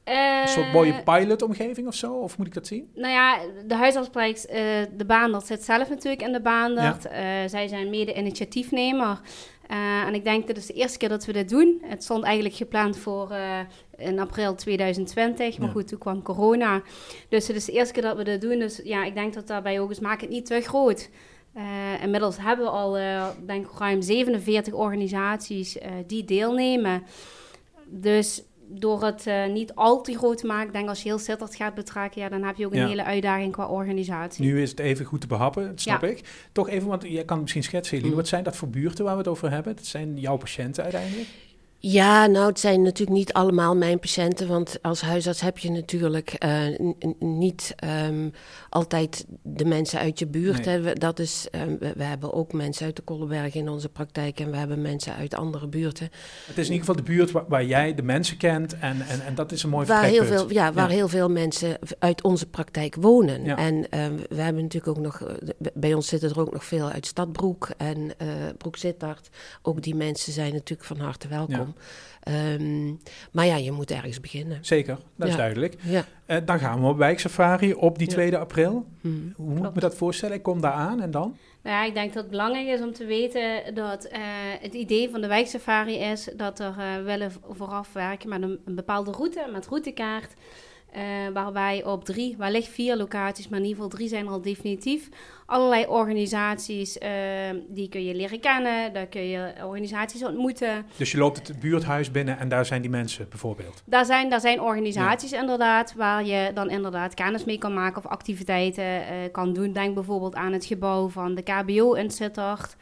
Eh, 0.06 0.42
Een 0.42 0.48
soort 0.48 0.72
mooie 0.74 1.04
pilotomgeving 1.04 1.88
of 1.88 1.96
zo? 1.96 2.14
Of 2.14 2.38
moet 2.38 2.48
ik 2.48 2.54
dat 2.54 2.68
zien? 2.68 2.90
Nou 2.94 3.14
ja, 3.14 3.40
de 3.68 3.76
huisartspraktijk, 3.76 4.38
eh 4.38 4.62
de 4.98 5.06
Baandert 5.06 5.46
zit 5.46 5.64
zelf 5.64 5.90
natuurlijk 5.90 6.22
in 6.22 6.32
de 6.32 6.42
Baandert. 6.42 7.06
Eh, 7.08 7.22
zij 7.46 7.68
zijn 7.68 7.90
mede-initiatiefnemer. 7.90 9.20
Eh, 9.68 10.02
en 10.08 10.14
ik 10.14 10.24
denk, 10.24 10.48
dit 10.48 10.58
is 10.58 10.66
de 10.66 10.74
eerste 10.74 10.98
keer 10.98 11.10
dat 11.10 11.26
we 11.26 11.34
dit 11.34 11.50
doen. 11.50 11.82
Het 11.86 12.04
stond 12.04 12.24
eigenlijk 12.24 12.56
gepland 12.56 12.98
voor 12.98 13.30
eh, 13.32 13.60
in 13.98 14.20
april 14.20 14.56
2020. 14.56 15.58
Maar 15.58 15.68
Ja. 15.68 15.74
goed, 15.74 15.88
toen 15.88 16.00
kwam 16.00 16.22
corona. 16.22 16.82
Dus 17.30 17.48
het 17.48 17.56
is 17.56 17.66
de 17.66 17.72
eerste 17.72 17.94
keer 17.94 18.04
dat 18.04 18.18
we 18.18 18.24
dit 18.24 18.42
doen. 18.42 18.60
Dus 18.60 18.82
ja, 18.84 19.04
ik 19.06 19.14
denk 19.14 19.34
dat 19.34 19.48
daarbij 19.48 19.80
ook 19.80 19.92
is, 19.92 20.00
maak 20.00 20.22
het 20.22 20.30
niet 20.30 20.46
te 20.46 20.62
groot. 20.62 21.10
Eh, 21.54 21.64
inmiddels 22.04 22.38
hebben 22.40 22.66
we 22.66 22.72
al, 22.72 22.98
eh, 22.98 23.28
denk 23.46 23.66
ik, 23.66 23.78
ruim 23.80 24.02
47 24.02 24.74
organisaties 24.74 25.78
eh, 25.78 25.92
die 26.08 26.26
deelnemen. 26.26 27.04
Dus 27.88 28.44
door 28.68 29.04
het 29.04 29.28
eh, 29.28 29.46
niet 29.48 29.76
al 29.76 30.02
te 30.02 30.18
groot 30.18 30.38
te 30.38 30.46
maken, 30.46 30.68
ik 30.68 30.74
denk 30.74 30.90
als 30.90 31.02
je 31.04 31.10
heel 31.10 31.18
Sittard 31.18 31.56
gaat 31.56 31.74
betrekken, 31.74 32.22
ja, 32.22 32.30
dan 32.30 32.44
heb 32.44 32.56
je 32.56 32.66
ook 32.66 32.72
een 32.74 32.80
Ja. 32.80 32.88
hele 32.88 33.04
uitdaging 33.04 33.52
qua 33.52 33.68
organisatie. 33.68 34.46
Nu 34.46 34.62
is 34.62 34.70
het 34.70 34.80
even 34.80 35.06
goed 35.06 35.22
te 35.22 35.28
behappen, 35.28 35.68
dat 35.68 35.82
snap 35.82 36.02
Ja. 36.02 36.08
ik. 36.08 36.48
Toch 36.52 36.70
even, 36.70 36.88
want 36.88 37.04
jij 37.04 37.24
kan 37.26 37.34
het 37.36 37.42
misschien 37.42 37.64
schetsen, 37.64 37.94
Eline. 37.94 38.10
Mhm. 38.10 38.20
Wat 38.20 38.28
zijn 38.28 38.44
dat 38.44 38.56
voor 38.56 38.70
buurten 38.70 39.04
waar 39.06 39.14
we 39.14 39.20
het 39.20 39.28
over 39.30 39.52
hebben? 39.52 39.76
Dat 39.76 39.86
zijn 39.86 40.18
jouw 40.20 40.38
patiënten 40.38 40.84
uiteindelijk? 40.84 41.28
Ja, 41.78 42.26
nou, 42.26 42.48
het 42.48 42.60
zijn 42.60 42.82
natuurlijk 42.82 43.18
niet 43.18 43.34
allemaal 43.34 43.76
mijn 43.76 44.00
patiënten, 44.00 44.48
want 44.48 44.78
als 44.82 45.02
huisarts 45.02 45.42
heb 45.42 45.58
je 45.58 45.72
natuurlijk 45.72 46.34
eh, 46.34 46.62
niet 47.20 47.74
ehm, 47.76 48.30
altijd 48.70 49.26
de 49.42 49.66
mensen 49.66 50.00
uit 50.00 50.20
je 50.20 50.28
buurt. 50.28 50.66
Nee. 50.66 50.76
Hè. 50.76 50.82
We, 50.82 51.00
dat 51.00 51.20
is, 51.20 51.48
ehm, 51.52 51.78
we, 51.80 51.94
we 51.96 52.04
hebben 52.04 52.34
ook 52.34 52.54
mensen 52.54 52.86
uit 52.86 52.96
de 52.96 53.02
Kollenberg 53.02 53.54
in 53.54 53.70
onze 53.70 53.90
praktijk 53.90 54.40
en 54.40 54.52
we 54.52 54.58
hebben 54.58 54.82
mensen 54.82 55.16
uit 55.16 55.36
andere 55.36 55.68
buurten. 55.68 56.10
Het 56.46 56.58
is 56.58 56.68
in 56.68 56.74
ieder 56.74 56.88
geval 56.88 56.96
de 57.06 57.12
buurt 57.12 57.32
waar, 57.32 57.46
waar 57.48 57.66
jij 57.66 57.94
de 57.96 58.04
mensen 58.04 58.38
kent 58.38 58.80
en, 58.80 59.02
en, 59.02 59.26
en 59.26 59.36
dat 59.36 59.52
is 59.52 59.64
een 59.64 59.70
mooi 59.70 59.88
Waar, 59.88 60.04
heel 60.04 60.26
veel, 60.26 60.52
ja, 60.52 60.74
waar 60.74 60.90
Ja. 60.90 60.96
heel 60.96 61.08
veel 61.08 61.30
mensen 61.30 61.78
uit 62.00 62.24
onze 62.24 62.46
praktijk 62.50 62.96
wonen. 63.00 63.44
Ja. 63.44 63.58
En 63.58 63.90
ehm, 63.90 64.16
we 64.30 64.42
hebben 64.42 64.62
natuurlijk 64.64 64.98
ook 64.98 65.04
nog, 65.04 65.22
eh, 65.22 65.50
bij 65.74 65.94
ons 65.94 66.08
zitten 66.08 66.30
er 66.30 66.40
ook 66.40 66.54
nog 66.54 66.66
veel 66.66 66.90
uit 66.90 67.06
Stadbroek 67.06 67.70
en 67.78 68.14
eh 68.18 68.28
Broek 68.58 68.76
Sittard. 68.76 69.30
Ook 69.62 69.82
die 69.82 69.96
mensen 69.96 70.34
zijn 70.34 70.54
natuurlijk 70.54 70.88
van 70.88 71.00
harte 71.00 71.28
welkom. 71.28 71.65
Ehm, 72.24 72.88
maar 73.32 73.46
ja, 73.46 73.56
je 73.56 73.72
moet 73.72 73.92
ergens 73.92 74.20
beginnen. 74.20 74.58
Zeker, 74.62 74.98
dat 75.16 75.28
is 75.28 75.34
Ja. 75.34 75.40
duidelijk. 75.40 75.76
Ja. 75.82 76.06
Eh, 76.26 76.38
dan 76.46 76.60
gaan 76.60 76.82
we 76.82 76.88
op 76.88 76.98
wijksafari 76.98 77.74
op 77.74 77.98
die 77.98 78.08
Ja. 78.08 78.14
2 78.14 78.38
april. 78.38 78.86
Hm. 79.02 79.08
Hoe 79.36 79.54
moet 79.56 79.66
ik 79.68 79.74
me 79.74 79.80
dat 79.80 79.96
voorstellen? 79.96 80.36
Ik 80.36 80.44
kom 80.44 80.62
daar 80.62 80.72
aan 80.72 81.02
en 81.02 81.12
dan? 81.12 81.38
Nou 81.64 81.76
ja, 81.78 81.84
ik 81.86 81.94
denk 81.94 82.14
dat 82.14 82.22
het 82.22 82.32
belangrijk 82.32 82.68
is 82.68 82.82
om 82.82 82.94
te 82.94 83.06
weten 83.06 83.76
dat 83.76 84.04
eh, 84.06 84.20
het 84.62 84.74
idee 84.74 85.10
van 85.10 85.22
de 85.22 85.28
wijksafari 85.28 85.96
is 85.96 86.30
dat 86.38 86.60
er 86.60 86.76
eh 86.78 87.04
willen 87.04 87.32
vooraf 87.50 87.94
werken 87.94 88.30
met 88.30 88.42
een, 88.42 88.60
een 88.66 88.76
bepaalde 88.76 89.12
route, 89.12 89.50
met 89.52 89.68
routekaart. 89.68 90.34
Eh, 90.96 91.04
waarbij 91.34 91.84
op 91.84 92.06
drie, 92.06 92.36
wellicht 92.38 92.68
vier 92.68 92.96
locaties, 92.96 93.48
maar 93.48 93.60
in 93.60 93.66
ieder 93.66 93.84
geval 93.84 93.98
drie 93.98 94.10
zijn 94.10 94.26
er 94.26 94.32
al 94.32 94.42
definitief. 94.42 95.10
Allerlei 95.46 95.86
organisaties, 95.88 96.98
eh, 96.98 97.10
die 97.68 97.90
kun 97.90 98.04
je 98.04 98.16
leren 98.16 98.40
kennen, 98.40 98.94
daar 98.94 99.06
kun 99.06 99.22
je 99.22 99.54
organisaties 99.64 100.24
ontmoeten. 100.24 100.86
Dus 100.98 101.12
je 101.12 101.18
loopt 101.18 101.48
het 101.48 101.60
buurthuis 101.60 102.12
binnen 102.12 102.40
en 102.40 102.50
daar 102.50 102.66
zijn 102.66 102.82
die 102.82 102.90
mensen 102.90 103.30
bijvoorbeeld. 103.30 103.84
Daar 103.86 104.06
zijn, 104.06 104.30
daar 104.30 104.40
zijn 104.40 104.62
organisaties 104.62 105.32
inderdaad, 105.32 105.94
waar 105.94 106.26
je 106.26 106.52
dan 106.54 106.70
inderdaad 106.70 107.14
kennis 107.14 107.44
mee 107.44 107.58
kan 107.58 107.74
maken 107.74 107.98
of 108.06 108.12
activiteiten 108.12 108.84
eh, 108.84 109.16
kan 109.32 109.54
doen. 109.54 109.74
Denk 109.74 109.94
bijvoorbeeld 109.94 110.36
aan 110.36 110.54
het 110.54 110.66
gebouw 110.66 111.10
van 111.10 111.36
de 111.36 111.42
KBO 111.42 111.94
in 111.94 112.12
Sittard, 112.12 112.76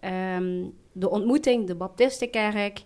ehm, 0.00 0.64
de 0.92 1.10
ontmoeting, 1.10 1.66
de 1.66 1.74
Baptistenkerk 1.74 2.82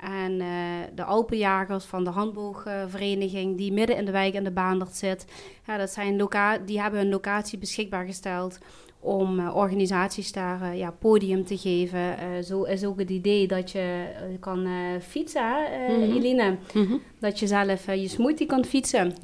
en 0.00 0.40
eh, 0.40 0.46
de 0.94 1.04
Alpenjagers 1.04 1.84
van 1.84 2.04
de 2.04 2.10
handboogvereniging 2.10 3.56
die 3.56 3.72
midden 3.72 3.96
in 3.96 4.04
de 4.04 4.10
wijk 4.12 4.34
in 4.34 4.44
de 4.44 4.50
Baandert 4.50 4.96
zit. 4.96 5.24
Ja, 5.66 5.76
dat 5.76 5.90
zijn 5.90 6.16
loca 6.16 6.58
die 6.58 6.80
hebben 6.80 7.00
een 7.00 7.08
locatie 7.08 7.58
beschikbaar 7.58 8.06
gesteld 8.06 8.58
om 9.00 9.38
eh, 9.40 9.56
organisaties 9.56 10.32
daar 10.32 10.62
eh, 10.62 10.78
ja, 10.78 10.90
podium 10.90 11.44
te 11.44 11.58
geven. 11.58 12.18
Eh, 12.18 12.26
zo 12.44 12.62
is 12.62 12.84
ook 12.84 12.98
het 12.98 13.10
idee 13.10 13.46
dat 13.46 13.70
je 13.70 14.04
kan 14.40 14.66
eh, 14.66 14.72
fietsen, 15.08 15.42
hè, 15.42 15.64
eh, 15.64 15.88
Mhm. 15.98 16.16
Eline. 16.16 16.56
Mhm. 16.74 16.94
Dat 17.20 17.38
je 17.38 17.46
zelf 17.46 17.86
je 17.86 18.08
smoothie 18.08 18.46
kan 18.46 18.64
fietsen. 18.64 19.14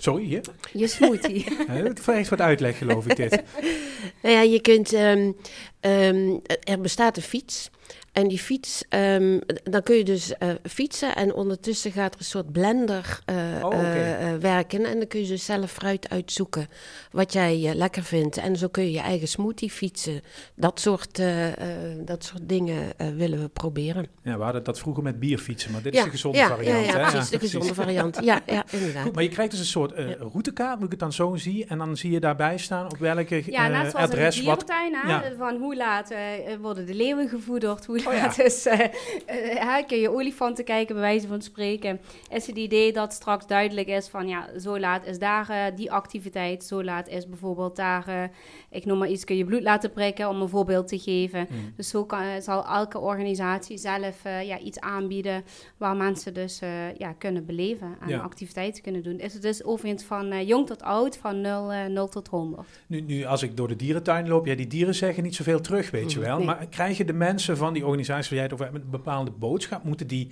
Sorry, 0.00 0.24
hier. 0.24 0.40
Je 0.72 0.86
smoothie. 0.86 1.44
Het 1.68 2.00
vergt 2.00 2.28
wat 2.28 2.40
uitleg, 2.40 2.78
geloof 2.78 3.06
ik, 3.06 3.16
dit. 3.16 3.42
Nou 4.22 4.34
ja, 4.34 4.40
je 4.42 4.60
kunt. 4.60 4.92
ehm, 4.92 5.32
ehm, 5.80 6.36
er 6.62 6.80
bestaat 6.80 7.16
een 7.16 7.22
fiets. 7.22 7.70
En 8.18 8.28
die 8.28 8.38
fiets, 8.38 8.84
ehm, 8.88 9.38
dan 9.64 9.82
kun 9.82 9.96
je 9.96 10.04
dus 10.04 10.36
eh, 10.36 10.48
fietsen 10.62 11.16
en 11.16 11.34
ondertussen 11.34 11.92
gaat 11.92 12.14
er 12.14 12.20
een 12.20 12.26
soort 12.26 12.52
blender 12.52 13.20
eh, 13.24 13.36
Oh, 13.62 13.72
eh, 13.74 14.36
werken. 14.40 14.84
En 14.84 14.98
dan 14.98 15.06
kun 15.06 15.20
je 15.20 15.26
dus 15.26 15.44
zelf 15.44 15.70
fruit 15.72 16.08
uitzoeken 16.08 16.68
wat 17.10 17.32
jij 17.32 17.74
lekker 17.74 18.02
vindt. 18.02 18.36
En 18.36 18.56
zo 18.56 18.68
kun 18.68 18.82
je 18.84 18.90
je 18.90 19.00
eigen 19.00 19.28
smoothie 19.28 19.70
fietsen. 19.70 20.20
Dat 20.54 20.80
soort, 20.80 21.18
eh, 21.18 21.46
eh, 21.46 21.98
dat 22.04 22.24
soort 22.24 22.48
dingen 22.48 22.92
eh, 22.96 23.08
willen 23.08 23.40
we 23.40 23.48
proberen. 23.48 24.06
Ja, 24.22 24.38
we 24.38 24.44
hadden 24.44 24.64
dat 24.64 24.78
vroeger 24.78 25.02
met 25.02 25.18
bierfietsen, 25.20 25.72
maar 25.72 25.82
dit 25.82 25.92
ja, 25.92 25.98
is 25.98 26.04
de 26.04 26.10
gezonde 26.10 26.38
ja, 26.38 26.48
variant. 26.48 26.86
Ja, 26.86 26.92
hè? 26.92 27.00
ja, 27.00 27.10
precies, 27.10 27.30
de 27.30 27.38
gezonde 27.48 27.74
variant. 27.74 28.18
Ja, 28.22 28.40
ja 28.46 28.64
inderdaad. 28.70 29.02
Goed, 29.02 29.14
maar 29.14 29.22
je 29.22 29.28
krijgt 29.28 29.50
dus 29.50 29.60
een 29.60 29.66
soort 29.66 29.92
Ja. 29.96 30.14
routekaart, 30.18 30.76
moet 30.76 30.84
ik 30.84 30.90
het 30.90 31.00
dan 31.00 31.12
zo 31.12 31.36
zien. 31.36 31.68
En 31.68 31.78
dan 31.78 31.96
zie 31.96 32.10
je 32.10 32.20
daarbij 32.20 32.58
staan 32.58 32.84
op 32.84 32.98
welke 32.98 33.42
Ja, 33.46 33.64
eh, 33.64 33.82
net 33.82 33.90
zoals 33.90 34.06
adres 34.06 34.36
in 34.36 34.44
de 34.44 34.48
wat... 34.48 34.66
dierentuin, 34.66 34.94
hè? 34.94 35.26
ja. 35.26 35.36
van 35.38 35.56
hoe 35.56 35.76
laat 35.76 36.14
worden 36.60 36.86
de 36.86 36.94
leeuwen 36.94 37.28
gevoederd, 37.28 37.86
hoe 37.86 38.02
Oh 38.08 38.14
ja. 38.14 38.28
dus 38.42 38.66
uh, 38.66 39.76
kun 39.86 39.98
je 39.98 40.10
olifanten 40.10 40.64
kijken, 40.64 40.94
bij 40.94 41.04
wijze 41.04 41.26
van 41.26 41.42
spreken. 41.42 42.00
Is 42.30 42.46
het 42.46 42.56
idee 42.56 42.92
dat 42.92 43.12
straks 43.12 43.46
duidelijk 43.46 43.88
is 43.88 44.08
van 44.08 44.28
ja, 44.28 44.58
zo 44.58 44.78
laat 44.78 45.06
is 45.06 45.18
daar 45.18 45.50
uh, 45.50 45.76
die 45.76 45.92
activiteit, 45.92 46.64
zo 46.64 46.84
laat 46.84 47.08
is 47.08 47.28
bijvoorbeeld 47.28 47.76
daar, 47.76 48.30
ik 48.70 48.84
noem 48.84 48.98
maar 48.98 49.08
iets, 49.08 49.24
kun 49.24 49.36
je 49.36 49.44
bloed 49.44 49.62
laten 49.62 49.92
prikken 49.92 50.28
om 50.28 50.40
een 50.40 50.48
voorbeeld 50.48 50.88
te 50.88 50.98
geven. 50.98 51.46
Mm. 51.50 51.72
Dus 51.76 51.88
zo 51.88 52.04
kan, 52.04 52.42
zal 52.42 52.66
elke 52.66 52.98
organisatie 52.98 53.78
zelf 53.78 54.22
ja, 54.22 54.58
iets 54.58 54.80
aanbieden 54.80 55.44
waar 55.76 55.96
mensen 55.96 56.34
dus 56.34 56.60
ja, 56.96 57.12
kunnen 57.18 57.46
beleven 57.46 57.96
en 58.00 58.08
ja. 58.08 58.20
activiteiten 58.20 58.82
kunnen 58.82 59.02
doen. 59.02 59.18
Is 59.18 59.32
het 59.32 59.42
dus 59.42 59.64
overigens 59.64 60.04
van 60.04 60.46
jong 60.46 60.66
tot 60.66 60.82
oud, 60.82 61.16
van 61.16 61.40
0, 61.40 61.72
0 61.88 62.08
tot 62.08 62.28
100. 62.28 62.68
Nu, 62.86 63.00
nu, 63.00 63.24
als 63.24 63.42
ik 63.42 63.56
door 63.56 63.68
de 63.68 63.76
dierentuin 63.76 64.28
loop, 64.28 64.46
ja, 64.46 64.54
die 64.54 64.66
dieren 64.66 64.94
zeggen 64.94 65.22
niet 65.22 65.34
zoveel 65.34 65.60
terug, 65.60 65.90
weet 65.90 66.12
je 66.12 66.18
mm, 66.18 66.24
wel. 66.24 66.42
Maar 66.42 66.66
krijgen 66.66 67.06
de 67.06 67.12
mensen 67.12 67.56
van 67.56 67.72
die 67.72 67.82
organisatie 67.82 67.97
waar 68.06 68.24
jij 68.28 68.42
het 68.42 68.52
over 68.52 68.64
hebt 68.64 68.76
met 68.76 68.84
een 68.84 68.90
bepaalde 68.90 69.30
boodschap, 69.30 69.84
moeten 69.84 70.06
die 70.06 70.30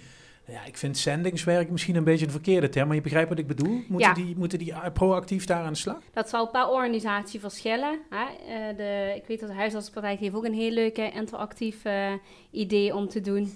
ja, 0.49 0.65
ik 0.65 0.77
vind 0.77 0.99
zendingswerk 0.99 1.71
misschien 1.71 1.97
een 1.97 2.05
beetje 2.05 2.25
een 2.25 2.31
verkeerde 2.31 2.69
term, 2.69 2.87
maar 2.87 2.97
je 2.97 3.03
begrijpt 3.03 3.29
wat 3.29 3.39
ik 3.39 3.47
bedoel. 3.47 3.81
Moeten, 3.89 4.15
die, 4.15 4.37
moeten 4.37 4.59
die 4.59 4.75
proactief 4.93 5.47
daar 5.47 5.65
aan 5.65 5.73
de 5.73 5.79
slag? 5.79 5.99
Dat 6.13 6.29
zal 6.29 6.51
per 6.51 6.69
organisatie 6.69 7.41
verschillen. 7.41 7.99
Hè? 8.11 8.25
Uh, 8.25 8.77
de, 8.77 9.13
ik 9.17 9.27
weet 9.27 9.41
dat 9.41 9.49
de 9.49 9.55
huisartsenpraktijk 9.55 10.21
heeft 10.21 10.35
ook 10.35 10.45
een 10.45 10.55
heel 10.55 10.71
leuke 10.71 11.11
interactief 11.11 11.85
uh, 11.85 12.13
idee 12.51 12.95
om 12.95 13.09
te 13.09 13.21
doen. 13.21 13.53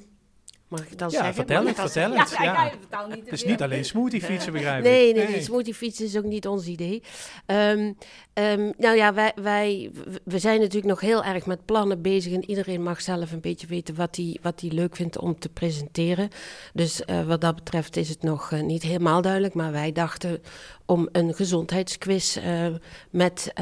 Mag 0.70 0.80
ik 0.80 1.00
ja, 1.00 1.08
zeggen? 1.08 1.34
Vertel 1.34 1.66
het, 1.66 1.76
vertel 1.76 2.12
het. 2.12 2.30
Ja, 2.30 2.42
ja. 2.42 2.70
ja. 2.90 3.06
niet 3.06 3.24
het 3.24 3.32
is 3.32 3.44
niet 3.44 3.62
alleen 3.62 3.84
smoothie 3.84 4.22
fietsen, 4.22 4.52
begrijp 4.52 4.82
nee, 4.82 5.08
ik. 5.08 5.14
Nee, 5.14 5.28
nee, 5.28 5.42
smoothie 5.42 5.74
fietsen 5.74 6.04
is 6.04 6.16
ook 6.16 6.24
niet 6.24 6.46
ons 6.46 6.66
idee. 6.66 7.02
Um, 7.46 7.96
um, 8.34 8.72
nou 8.78 8.96
ja, 8.96 9.14
wij, 9.14 9.32
wij 9.34 9.90
we 10.24 10.38
zijn 10.38 10.58
natuurlijk 10.58 10.86
nog 10.86 11.00
heel 11.00 11.24
erg 11.24 11.46
met 11.46 11.64
plannen 11.64 12.02
bezig. 12.02 12.32
En 12.32 12.50
iedereen 12.50 12.82
mag 12.82 13.00
zelf 13.00 13.32
een 13.32 13.40
beetje 13.40 13.66
weten 13.66 13.94
wat 13.94 14.16
hij 14.16 14.38
wat 14.42 14.62
leuk 14.62 14.96
vindt 14.96 15.18
om 15.18 15.38
te 15.38 15.48
presenteren. 15.48 16.28
Dus 16.72 17.02
uh, 17.06 17.22
wat 17.22 17.40
dat 17.40 17.54
betreft 17.54 17.96
is 17.96 18.08
het 18.08 18.22
nog 18.22 18.50
uh, 18.50 18.60
niet 18.60 18.82
helemaal 18.82 19.22
duidelijk. 19.22 19.54
Maar 19.54 19.72
wij 19.72 19.92
dachten 19.92 20.42
om 20.86 21.08
een 21.12 21.34
gezondheidsquiz 21.34 22.36
uh, 22.36 22.66
met 23.10 23.52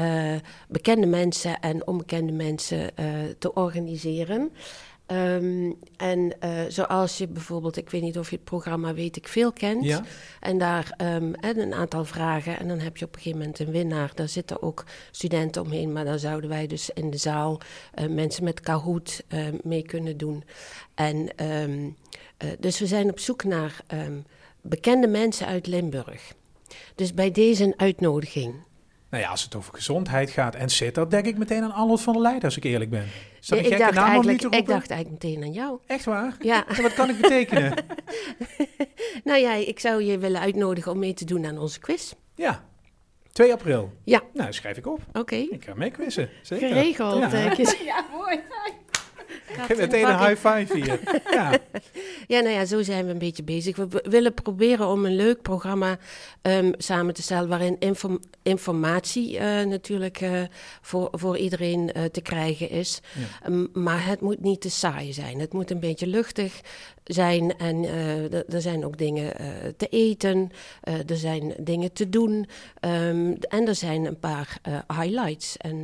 bekende 0.67 1.07
mensen 1.07 1.59
en 1.59 1.87
onbekende 1.87 2.31
mensen 2.31 2.91
te 3.39 3.53
organiseren. 3.53 4.51
Um, 5.11 5.75
en 5.97 6.19
uh, 6.43 6.61
zoals 6.67 7.17
je 7.17 7.27
bijvoorbeeld, 7.27 7.77
ik 7.77 7.89
weet 7.89 8.01
niet 8.01 8.17
of 8.17 8.29
je 8.29 8.35
het 8.35 8.45
programma 8.45 8.93
Weet 8.93 9.15
ik 9.15 9.27
Veel 9.27 9.51
kent. 9.51 9.83
Ja. 9.83 10.03
En 10.39 10.57
daar 10.57 10.93
um, 11.01 11.33
een 11.39 11.73
aantal 11.73 12.05
vragen. 12.05 12.59
En 12.59 12.67
dan 12.67 12.79
heb 12.79 12.97
je 12.97 13.05
op 13.05 13.15
een 13.15 13.21
gegeven 13.21 13.39
moment 13.39 13.59
een 13.59 13.71
winnaar. 13.71 14.11
Daar 14.15 14.29
zitten 14.29 14.61
ook 14.61 14.85
studenten 15.11 15.61
omheen. 15.61 15.93
Maar 15.93 16.05
dan 16.05 16.19
zouden 16.19 16.49
wij 16.49 16.67
dus 16.67 16.89
in 16.89 17.09
de 17.09 17.17
zaal 17.17 17.59
uh, 17.95 18.09
mensen 18.09 18.43
met 18.43 18.59
Kahoot 18.59 19.23
uh, 19.29 19.47
mee 19.63 19.81
kunnen 19.81 20.17
doen. 20.17 20.43
En 20.95 21.45
um, 21.45 21.95
dus 22.59 22.79
we 22.79 22.87
zijn 22.87 23.09
op 23.09 23.19
zoek 23.19 23.43
naar 23.43 23.83
bekende 24.61 25.07
mensen 25.07 25.47
uit 25.47 25.67
Limburg. 25.67 26.33
Dus 26.95 27.13
bij 27.13 27.31
deze 27.31 27.63
een 27.63 27.73
uitnodiging. 27.77 28.53
Nou 29.09 29.23
ja, 29.23 29.29
als 29.29 29.43
het 29.43 29.55
over 29.55 29.73
gezondheid 29.73 30.29
gaat 30.29 30.55
en 30.55 30.69
zit, 30.69 30.95
dan 30.95 31.09
denk 31.09 31.25
ik 31.25 31.37
meteen 31.37 31.63
aan 31.63 31.71
Arnold 31.71 32.01
van 32.01 32.13
der 32.13 32.21
Leijden, 32.21 32.43
als 32.43 32.57
ik 32.57 32.63
eerlijk 32.63 32.89
ben. 32.89 33.07
Ja, 33.39 33.55
ik, 33.55 33.77
dacht 33.77 33.97
eigenlijk, 33.97 34.41
ik 34.41 34.67
dacht 34.67 34.91
eigenlijk 34.91 35.23
meteen 35.23 35.43
aan 35.43 35.51
jou. 35.51 35.79
Echt 35.85 36.05
waar? 36.05 36.35
Ja. 36.39 36.67
En 36.77 36.81
wat 36.81 36.93
kan 36.93 37.09
ik 37.09 37.21
betekenen? 37.21 37.73
nou 39.23 39.39
ja, 39.39 39.53
ik 39.53 39.79
zou 39.79 40.03
je 40.03 40.17
willen 40.17 40.41
uitnodigen 40.41 40.91
om 40.91 40.99
mee 40.99 41.13
te 41.13 41.25
doen 41.25 41.45
aan 41.45 41.57
onze 41.57 41.79
quiz. 41.79 42.13
Ja, 42.35 42.63
2 43.31 43.53
april. 43.53 43.93
Ja. 44.03 44.21
Nou, 44.33 44.53
schrijf 44.53 44.77
ik 44.77 44.87
op. 44.87 44.99
Oké. 45.07 45.19
Okay. 45.19 45.47
Ik 45.51 45.63
ga 45.65 45.73
mee 45.75 45.91
quizzen. 45.91 46.29
Zeker. 46.41 46.67
Geregeld. 46.67 47.31
Ja, 47.31 47.53
ja 47.93 48.05
mooi. 48.11 48.39
Meteen 49.77 50.07
een 50.07 50.25
high 50.25 50.47
five 50.47 50.75
hier. 50.75 50.99
ja. 51.37 51.59
ja, 52.27 52.39
nou 52.39 52.49
ja, 52.49 52.65
zo 52.65 52.81
zijn 52.81 53.05
we 53.05 53.11
een 53.11 53.17
beetje 53.17 53.43
bezig. 53.43 53.75
We 53.75 54.03
willen 54.03 54.33
proberen 54.33 54.87
om 54.87 55.05
een 55.05 55.15
leuk 55.15 55.41
programma 55.41 55.97
um, 56.41 56.73
samen 56.77 57.13
te 57.13 57.21
stellen... 57.21 57.49
waarin 57.49 57.75
inform 57.79 58.19
informatie 58.43 59.33
uh, 59.33 59.63
natuurlijk 59.63 60.21
uh, 60.21 60.41
voor, 60.81 61.07
voor 61.11 61.37
iedereen 61.37 61.91
uh, 61.97 62.03
te 62.03 62.21
krijgen 62.21 62.69
is. 62.69 62.99
Ja. 63.15 63.49
Um, 63.49 63.69
maar 63.73 64.05
het 64.05 64.21
moet 64.21 64.41
niet 64.41 64.61
te 64.61 64.69
saai 64.69 65.13
zijn. 65.13 65.39
Het 65.39 65.53
moet 65.53 65.71
een 65.71 65.79
beetje 65.79 66.07
luchtig 66.07 66.61
zijn. 67.03 67.57
En 67.57 67.85
er 68.49 68.61
zijn 68.61 68.85
ook 68.85 68.97
dingen 68.97 69.33
te 69.77 69.87
eten. 69.87 70.51
er 70.83 71.17
zijn 71.17 71.53
dingen 71.59 71.93
te 71.93 72.09
doen. 72.09 72.47
Um, 72.81 73.37
en 73.39 73.67
er 73.67 73.75
zijn 73.75 74.05
een 74.05 74.19
paar 74.19 74.57
highlights. 74.87 75.57
En 75.57 75.81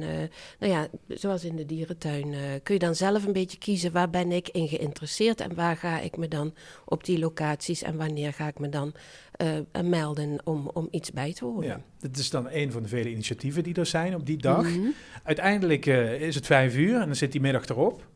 nou 0.59 0.71
ja, 0.71 0.87
zoals 1.07 1.43
in 1.43 1.55
de 1.55 1.65
dierentuin 1.65 2.35
kun 2.63 2.73
je 2.73 2.79
dan 2.79 2.95
zelf 2.95 3.25
een 3.25 3.33
beetje 3.39 3.57
kiezen 3.57 3.91
waar 3.91 4.09
ben 4.09 4.31
ik 4.31 4.49
in 4.49 4.67
geïnteresseerd 4.67 5.41
en 5.41 5.55
waar 5.55 5.77
ga 5.77 5.99
ik 5.99 6.17
me 6.17 6.27
dan 6.27 6.53
op 6.85 7.03
die 7.03 7.19
locaties 7.19 7.81
en 7.81 7.97
wanneer 7.97 8.33
ga 8.33 8.47
ik 8.47 8.59
me 8.59 8.69
dan 8.69 8.93
uh, 9.41 9.81
melden 9.83 10.41
om, 10.43 10.69
om 10.73 10.87
iets 10.91 11.11
bij 11.11 11.33
te 11.33 11.45
horen. 11.45 11.67
Ja, 11.67 11.81
dat 11.99 12.17
is 12.17 12.29
dan 12.29 12.47
een 12.49 12.71
van 12.71 12.81
de 12.81 12.87
vele 12.87 13.11
initiatieven 13.11 13.63
die 13.63 13.75
er 13.75 13.85
zijn 13.85 14.15
op 14.15 14.25
die 14.25 14.37
dag. 14.37 14.63
Mm 14.63 14.73
-hmm. 14.73 14.93
Uiteindelijk 15.23 15.85
uh, 15.85 16.21
is 16.21 16.35
het 16.35 16.45
vijf 16.45 16.75
uur 16.75 16.99
en 16.99 17.05
dan 17.05 17.15
zit 17.15 17.31
die 17.31 17.41
middag 17.41 17.67
erop. 17.67 18.07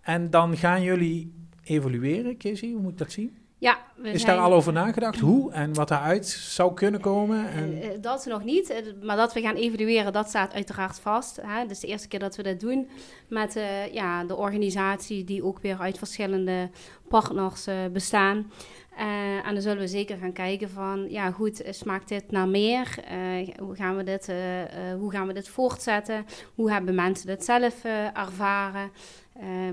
En 0.00 0.30
dan 0.30 0.56
gaan 0.56 0.82
jullie 0.82 1.32
evalueren, 1.62 2.36
Casey, 2.36 2.70
hoe 2.70 2.80
moet 2.80 2.92
ik 2.92 2.98
dat 2.98 3.12
zien? 3.12 3.36
Ja, 3.64 3.78
is 4.02 4.22
zijn... 4.22 4.36
daar 4.36 4.44
al 4.44 4.52
over 4.52 4.72
nagedacht 4.72 5.20
hoe 5.20 5.52
en 5.52 5.74
wat 5.74 5.90
eruit 5.90 6.26
zou 6.26 6.74
kunnen 6.74 7.00
komen? 7.00 7.50
En... 7.50 7.76
Uh, 7.76 7.88
dat 8.00 8.26
nog 8.26 8.44
niet, 8.44 8.82
maar 9.02 9.16
dat 9.16 9.32
we 9.32 9.40
gaan 9.40 9.54
evalueren, 9.54 10.12
dat 10.12 10.28
staat 10.28 10.52
uiteraard 10.52 10.98
vast. 10.98 11.38
Hè? 11.42 11.66
Dus 11.66 11.80
de 11.80 11.86
eerste 11.86 12.08
keer 12.08 12.18
dat 12.18 12.36
we 12.36 12.42
dat 12.42 12.60
doen 12.60 12.88
met 13.28 13.56
uh, 13.56 13.92
ja, 13.92 14.24
de 14.24 14.36
organisatie 14.36 15.24
die 15.24 15.44
ook 15.44 15.58
weer 15.58 15.78
uit 15.78 15.98
verschillende 15.98 16.70
partners 17.08 17.68
uh, 17.68 17.74
bestaan. 17.92 18.50
Uh, 18.98 19.46
en 19.46 19.52
dan 19.52 19.62
zullen 19.62 19.78
we 19.78 19.88
zeker 19.88 20.16
gaan 20.16 20.32
kijken 20.32 20.70
van, 20.70 21.06
ja 21.08 21.30
goed, 21.30 21.62
smaakt 21.70 22.08
dit 22.08 22.30
naar 22.30 22.48
meer? 22.48 22.96
Uh, 23.12 23.48
hoe, 23.58 23.74
gaan 23.74 23.96
we 23.96 24.02
dit, 24.02 24.28
uh, 24.28 24.36
hoe 24.98 25.10
gaan 25.10 25.26
we 25.26 25.32
dit 25.32 25.48
voortzetten? 25.48 26.26
Hoe 26.54 26.72
hebben 26.72 26.94
mensen 26.94 27.26
dit 27.26 27.44
zelf 27.44 27.84
ervaren? 28.14 28.90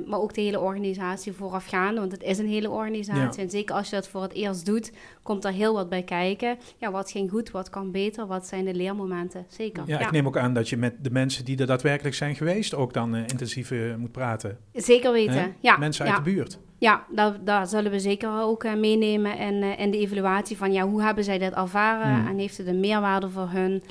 maar 0.06 0.20
ook 0.20 0.34
de 0.34 0.42
hele 0.42 0.60
organisatie 0.60 1.32
voorafgaande, 1.32 2.00
want 2.00 2.12
het 2.12 2.24
is 2.24 2.38
een 2.38 2.48
hele 2.48 2.70
organisatie. 2.70 3.40
Ja. 3.40 3.44
En 3.44 3.50
zeker 3.50 3.76
als 3.76 3.90
je 3.90 3.96
dat 3.96 4.08
voor 4.08 4.22
het 4.22 4.34
eerst 4.34 4.66
doet, 4.66 4.92
komt 5.24 5.46
er 5.46 5.52
heel 5.52 5.74
wat 5.74 5.90
bij 5.90 6.04
kijken. 6.04 6.58
Ja, 6.78 6.92
wat 6.92 7.12
ging 7.12 7.30
goed, 7.30 7.52
wat 7.52 7.70
kan 7.70 7.92
beter, 7.92 8.28
wat 8.28 8.48
zijn 8.48 8.66
de 8.66 8.74
leermomenten? 8.74 9.46
Zeker. 9.48 9.84
Ja, 9.86 10.00
ik 10.00 10.12
neem 10.12 10.28
ook 10.28 10.38
aan 10.38 10.54
dat 10.54 10.70
je 10.70 10.78
met 10.78 11.04
de 11.04 11.12
mensen 11.12 11.46
die 11.46 11.58
er 11.58 11.66
daadwerkelijk 11.66 12.16
zijn 12.16 12.36
geweest 12.36 12.76
ook 12.76 12.94
dan 12.94 13.16
intensief 13.16 13.72
moet 13.98 14.12
praten. 14.12 14.58
Zeker 14.74 15.12
weten, 15.12 15.56
ja. 15.60 15.78
Mensen 15.78 16.06
uit 16.06 16.16
de 16.16 16.32
buurt. 16.32 16.60
Ja, 16.82 17.06
daar, 17.10 17.44
daar 17.44 17.68
zullen 17.68 17.92
we 17.92 18.00
zeker 18.00 18.42
ook 18.42 18.64
uh, 18.64 18.74
meenemen 18.74 19.38
in, 19.38 19.54
uh, 19.54 19.80
in 19.80 19.92
de 19.92 19.98
evaluatie 19.98 20.58
van 20.58 20.72
ja, 20.72 20.88
hoe 20.88 21.02
hebben 21.02 21.24
zij 21.24 21.38
dit 21.38 21.54
ervaren 21.54 22.22
mm. 22.22 22.28
en 22.28 22.38
heeft 22.38 22.58
het 22.58 22.68
een 22.68 22.80
meerwaarde 22.80 23.30
voor 23.30 23.50
hun? 23.50 23.84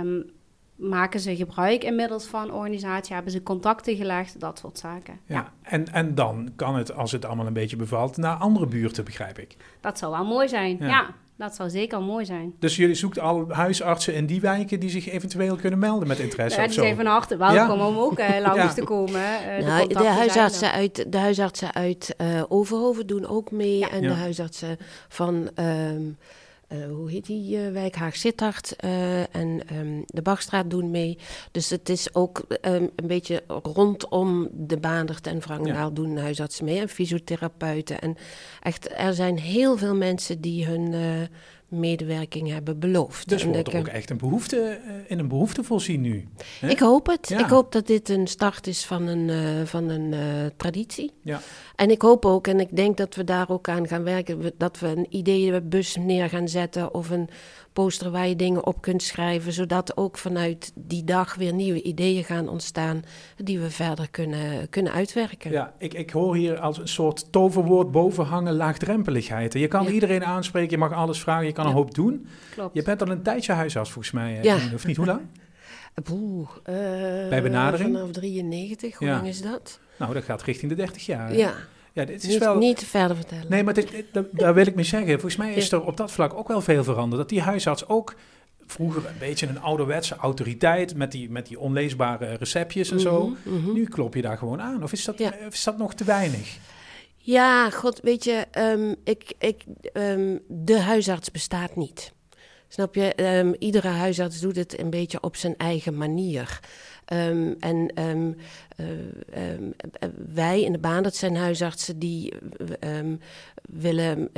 Um, 0.00 0.30
maken 0.76 1.20
ze 1.20 1.36
gebruik 1.36 1.84
inmiddels 1.84 2.26
van 2.26 2.52
organisatie? 2.52 3.14
Hebben 3.14 3.32
ze 3.32 3.42
contacten 3.42 3.96
gelegd? 3.96 4.40
Dat 4.40 4.58
soort 4.58 4.78
zaken. 4.78 5.20
Ja, 5.26 5.34
ja. 5.34 5.52
En, 5.62 5.92
en 5.92 6.14
dan 6.14 6.50
kan 6.56 6.76
het, 6.76 6.92
als 6.92 7.12
het 7.12 7.24
allemaal 7.24 7.46
een 7.46 7.52
beetje 7.52 7.76
bevalt, 7.76 8.16
naar 8.16 8.36
andere 8.36 8.66
buurten, 8.66 9.04
begrijp 9.04 9.38
ik. 9.38 9.56
Dat 9.80 9.98
zou 9.98 10.12
wel 10.12 10.24
mooi 10.24 10.48
zijn, 10.48 10.76
ja. 10.78 10.86
ja. 10.86 11.14
Dat 11.36 11.54
zou 11.54 11.70
zeker 11.70 12.02
mooi 12.02 12.24
zijn. 12.24 12.54
Dus 12.58 12.76
jullie 12.76 12.94
zoeken 12.94 13.22
al 13.22 13.46
huisartsen 13.48 14.14
in 14.14 14.26
die 14.26 14.40
wijken 14.40 14.80
die 14.80 14.90
zich 14.90 15.08
eventueel 15.08 15.56
kunnen 15.56 15.78
melden 15.78 16.08
met 16.08 16.18
interesse? 16.18 16.60
Ja, 16.60 16.66
die 16.66 16.74
zijn 16.74 16.96
van 16.96 17.06
harte 17.06 17.36
welkom 17.36 17.78
ja. 17.78 17.86
om 17.86 17.96
ook 17.96 18.18
uh, 18.18 18.28
langs 18.46 18.56
ja. 18.56 18.72
te 18.72 18.82
komen. 18.82 19.20
Uh, 19.20 19.66
nou, 19.66 19.88
de, 19.88 19.94
de, 19.94 20.04
huisartsen 20.04 20.72
uit, 20.72 21.12
de 21.12 21.18
huisartsen 21.18 21.74
uit 21.74 22.14
uh, 22.20 22.42
Overhoven 22.48 23.06
doen 23.06 23.26
ook 23.26 23.50
mee. 23.50 23.78
Ja. 23.78 23.90
En 23.90 24.02
de 24.02 24.12
huisartsen 24.12 24.76
van... 25.08 25.50
Um, 25.60 26.16
uh, 26.68 26.86
hoe 26.86 27.10
heet 27.10 27.26
die 27.26 27.56
uh, 27.56 27.72
wijk? 27.72 27.94
Haag-Sittard 27.94 28.76
uh, 28.84 29.34
en 29.34 29.60
um, 29.72 30.02
de 30.06 30.22
Bachstraat 30.22 30.70
doen 30.70 30.90
mee. 30.90 31.18
Dus 31.50 31.70
het 31.70 31.88
is 31.88 32.14
ook 32.14 32.44
um, 32.48 32.90
een 32.96 33.06
beetje 33.06 33.42
rondom 33.62 34.48
de 34.52 34.76
Baandert 34.76 35.26
en 35.26 35.42
Vrangendaal 35.42 35.88
ja. 35.88 35.94
doen 35.94 36.16
huisartsen 36.16 36.64
mee. 36.64 36.80
En 36.80 36.88
fysiotherapeuten. 36.88 38.00
En 38.00 38.16
echt, 38.62 38.88
er 38.96 39.14
zijn 39.14 39.38
heel 39.38 39.76
veel 39.76 39.94
mensen 39.94 40.40
die 40.40 40.66
hun 40.66 40.94
medewerking 41.68 42.48
hebben 42.48 42.78
beloofd. 42.78 43.28
Dus 43.28 43.44
wordt 43.44 43.72
er 43.72 43.78
ook 43.78 43.86
echt 43.86 44.10
een 44.10 44.16
behoefte, 44.16 44.80
in 45.06 45.18
een 45.18 45.28
behoefte 45.28 45.64
voorzien 45.64 46.00
nu? 46.00 46.28
Hè? 46.60 46.68
Ik 46.68 46.78
hoop 46.78 47.06
het. 47.06 47.28
Ja. 47.28 47.38
Ik 47.38 47.46
hoop 47.46 47.72
dat 47.72 47.86
dit 47.86 48.08
een 48.08 48.26
start 48.26 48.66
is 48.66 48.84
van 48.84 49.06
een, 49.06 49.28
uh, 49.28 49.64
van 49.64 49.88
een 49.88 50.12
uh, 50.12 50.20
traditie. 50.56 51.12
Ja. 51.22 51.40
En 51.76 51.90
ik 51.90 52.02
hoop 52.02 52.24
ook, 52.24 52.46
en 52.46 52.60
ik 52.60 52.76
denk 52.76 52.96
dat 52.96 53.14
we 53.14 53.24
daar 53.24 53.48
ook 53.48 53.68
aan 53.68 53.88
gaan 53.88 54.02
werken, 54.02 54.52
dat 54.58 54.78
we 54.78 54.86
een 54.86 55.06
ideeënbus 55.10 55.96
neer 55.96 56.28
gaan 56.28 56.48
zetten 56.48 56.94
of 56.94 57.10
een 57.10 57.28
poster 57.72 58.10
waar 58.10 58.28
je 58.28 58.36
dingen 58.36 58.66
op 58.66 58.80
kunt 58.80 59.02
schrijven, 59.02 59.52
zodat 59.52 59.96
ook 59.96 60.18
vanuit 60.18 60.72
die 60.74 61.04
dag 61.04 61.34
weer 61.34 61.54
nieuwe 61.54 61.82
ideeën 61.82 62.24
gaan 62.24 62.48
ontstaan 62.48 63.02
die 63.36 63.58
we 63.58 63.70
verder 63.70 64.10
kunnen, 64.10 64.68
kunnen 64.70 64.92
uitwerken. 64.92 65.50
Ja, 65.50 65.74
ik, 65.78 65.94
ik 65.94 66.10
hoor 66.10 66.36
hier 66.36 66.58
als 66.58 66.78
een 66.78 66.88
soort 66.88 67.32
toverwoord 67.32 67.90
bovenhangen 67.90 68.54
laagdrempeligheid. 68.54 69.52
Je 69.52 69.68
kan 69.68 69.84
ja. 69.84 69.90
iedereen 69.90 70.24
aanspreken, 70.24 70.70
je 70.70 70.78
mag 70.78 70.92
alles 70.92 71.20
vragen, 71.20 71.46
kan 71.56 71.64
ja. 71.64 71.70
een 71.70 71.76
hoop 71.76 71.94
doen. 71.94 72.26
Klopt. 72.54 72.74
Je 72.74 72.82
bent 72.82 73.02
al 73.02 73.08
een 73.08 73.22
tijdje 73.22 73.52
huisarts 73.52 73.90
volgens 73.90 74.14
mij, 74.14 74.38
ja. 74.42 74.58
of 74.74 74.86
niet? 74.86 74.96
Hoe 74.96 75.06
lang? 75.06 75.20
Boe, 76.08 76.40
uh, 76.42 76.48
Bij 77.28 77.42
benadering? 77.42 77.92
Vanaf 77.96 78.10
93, 78.10 78.96
hoe 78.98 79.08
lang 79.08 79.26
is 79.26 79.42
dat? 79.42 79.80
Nou, 79.98 80.14
dat 80.14 80.24
gaat 80.24 80.42
richting 80.42 80.70
de 80.70 80.76
30 80.76 81.06
jaar. 81.06 81.36
Ja, 81.36 81.54
ja 81.92 82.04
dit 82.04 82.22
is 82.22 82.28
niet, 82.28 82.38
wel... 82.38 82.58
niet 82.58 82.84
verder 82.84 83.16
vertellen. 83.16 83.46
Nee, 83.48 83.64
maar 83.64 83.74
dit, 83.74 83.90
dit- 83.90 84.06
daar- 84.12 84.24
daar 84.32 84.54
wil 84.54 84.66
ik 84.66 84.74
mee 84.74 84.84
zeggen. 84.84 85.12
Volgens 85.12 85.36
mij 85.36 85.54
is 85.54 85.72
er 85.72 85.84
op 85.84 85.96
dat 85.96 86.12
vlak 86.12 86.34
ook 86.34 86.48
wel 86.48 86.60
veel 86.60 86.84
veranderd. 86.84 87.20
Dat 87.20 87.28
die 87.28 87.40
huisarts 87.40 87.88
ook 87.88 88.14
vroeger 88.66 89.06
een 89.06 89.18
beetje 89.18 89.46
een 89.46 89.60
ouderwetse 89.60 90.16
autoriteit 90.16 90.94
met 90.96 91.12
die, 91.12 91.30
met 91.30 91.46
die 91.46 91.58
onleesbare 91.58 92.34
receptjes 92.34 92.90
en 92.90 93.00
zo. 93.00 93.26
Mhm, 93.44 93.54
mhm. 93.56 93.72
Nu 93.72 93.84
klop 93.84 94.14
je 94.14 94.22
daar 94.22 94.38
gewoon 94.38 94.60
aan. 94.60 94.82
Of 94.82 94.92
is 94.92 95.04
dat, 95.04 95.18
Ja. 95.18 95.32
of 95.46 95.52
is 95.52 95.64
dat 95.64 95.78
nog 95.78 95.94
te 95.94 96.04
weinig? 96.04 96.58
Ja, 97.26 97.70
god, 97.70 98.00
weet 98.02 98.24
je, 98.24 98.46
ehm, 98.50 98.94
ik, 99.04 99.34
ik, 99.38 99.64
ehm, 99.92 100.38
de 100.48 100.80
huisarts 100.80 101.30
bestaat 101.30 101.76
niet. 101.76 102.12
Snap 102.68 102.94
je? 102.94 103.14
Ehm, 103.14 103.52
iedere 103.58 103.88
huisarts 103.88 104.40
doet 104.40 104.56
het 104.56 104.78
een 104.80 104.90
beetje 104.90 105.20
op 105.20 105.36
zijn 105.36 105.56
eigen 105.56 105.96
manier. 105.96 106.60
Ehm, 107.04 107.52
en 107.60 107.90
ehm, 107.94 108.32
eh, 108.76 109.54
eh, 109.54 109.60
wij 110.34 110.62
in 110.62 110.72
de 110.72 110.78
baan, 110.78 111.02
dat 111.02 111.16
zijn 111.16 111.36
huisartsen 111.36 111.98
die 111.98 112.32
eh, 112.80 112.90
willen 113.68 114.30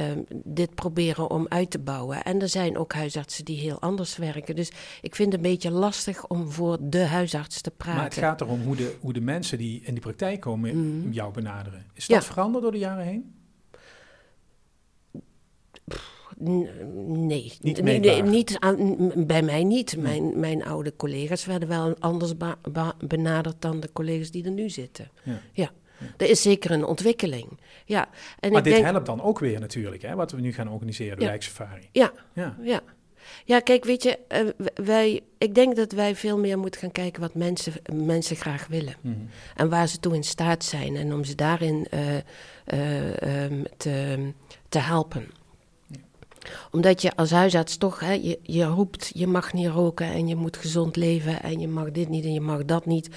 dit 0.45 0.75
proberen 0.75 1.31
om 1.31 1.47
uit 1.49 1.71
te 1.71 1.79
bouwen. 1.79 2.23
En 2.23 2.41
er 2.41 2.49
zijn 2.49 2.79
ook 2.79 2.93
huisartsen 2.93 3.45
die 3.45 3.59
heel 3.59 3.81
anders 3.81 4.17
werken. 4.17 4.57
Dus 4.57 4.71
ik 5.03 5.15
vind 5.15 5.33
het 5.33 5.45
een 5.45 5.51
beetje 5.51 5.71
lastig 5.71 6.27
om 6.27 6.51
voor 6.51 6.79
de 6.81 7.05
huisarts 7.05 7.61
te 7.61 7.71
praten. 7.71 7.97
Maar 7.97 8.05
het 8.05 8.15
gaat 8.19 8.41
erom 8.41 8.63
hoe 8.63 8.77
de, 8.77 8.97
hoe 9.01 9.13
de 9.13 9.21
mensen 9.21 9.59
die 9.59 9.81
in 9.85 9.93
die 9.93 10.03
praktijk 10.03 10.41
komen 10.41 10.77
Mhm. 11.01 11.11
jou 11.13 11.33
benaderen. 11.33 11.87
Is 11.95 12.07
dat 12.07 12.23
Ja. 12.23 12.29
veranderd 12.33 12.63
door 12.63 12.73
de 12.73 12.79
jaren 12.79 13.05
heen? 13.05 13.35
N- 15.17 15.23
Nee, 16.39 17.53
Niet 17.61 17.83
nee, 17.83 18.23
niet 18.23 18.57
aan, 18.59 19.13
bij 19.27 19.43
mij 19.43 19.65
niet. 19.65 19.97
Mijn, 19.97 20.41
mijn 20.41 20.65
oude 20.65 20.97
collega's 20.97 21.45
werden 21.45 21.69
wel 21.69 21.97
anders 21.99 22.33
benaderd 23.07 23.57
dan 23.63 23.81
de 23.81 23.93
collega's 23.93 24.31
die 24.31 24.45
er 24.45 24.51
nu 24.51 24.69
zitten. 24.71 25.11
Ja. 25.23 25.41
Ja, 25.53 25.71
er 26.17 26.31
is 26.31 26.43
zeker 26.43 26.71
een 26.71 26.85
ontwikkeling. 26.85 27.61
Ja, 27.85 28.09
en 28.41 28.51
maar 28.51 28.59
ik 28.59 28.65
dit 28.65 28.75
denk, 28.75 28.87
helpt 28.87 29.07
dan 29.07 29.23
ook 29.23 29.39
weer 29.39 29.61
natuurlijk, 29.61 30.03
hè, 30.03 30.15
wat 30.15 30.33
we 30.33 30.41
nu 30.41 30.53
gaan 30.53 30.69
organiseren, 30.69 31.17
de 31.17 31.23
Ja. 31.23 31.29
wijksafari. 31.29 31.89
Ja, 31.93 32.13
Ja. 32.33 32.57
ja. 32.63 32.83
Ja, 33.45 33.61
kijk, 33.61 33.85
weet 33.85 34.03
je, 34.03 34.19
eh, 34.29 34.47
wij, 34.75 35.21
ik 35.39 35.55
denk 35.55 35.77
dat 35.77 35.93
wij 35.93 36.17
veel 36.17 36.39
meer 36.39 36.59
moeten 36.59 36.81
gaan 36.81 36.93
kijken 36.93 37.21
wat 37.21 37.35
mensen, 37.35 37.73
mensen 37.93 38.37
graag 38.37 38.67
willen. 38.67 38.95
Mhm. 39.01 39.15
En 39.57 39.69
waar 39.69 39.89
ze 39.89 40.01
toe 40.01 40.15
in 40.15 40.25
staat 40.25 40.65
zijn. 40.65 40.97
En 40.97 41.13
om 41.13 41.25
ze 41.25 41.35
daarin 41.35 41.87
eh, 41.91 42.17
eh, 42.65 43.23
ehm, 43.45 43.63
te, 43.77 44.19
te 44.69 44.79
helpen. 44.79 45.31
Omdat 46.71 47.03
je 47.03 47.17
als 47.17 47.31
huisarts 47.31 47.77
toch, 47.77 48.01
hè, 48.01 48.13
je, 48.13 48.39
je 48.43 48.65
roept, 48.65 49.11
je 49.15 49.27
mag 49.27 49.53
niet 49.53 49.67
roken 49.67 50.07
en 50.07 50.29
je 50.29 50.37
moet 50.37 50.57
gezond 50.57 50.97
leven 50.97 51.43
en 51.43 51.61
je 51.61 51.69
mag 51.69 51.91
dit 51.91 52.09
niet 52.09 52.25
en 52.25 52.33
je 52.33 52.41
mag 52.41 52.65
dat 52.65 52.87
niet. 52.87 53.09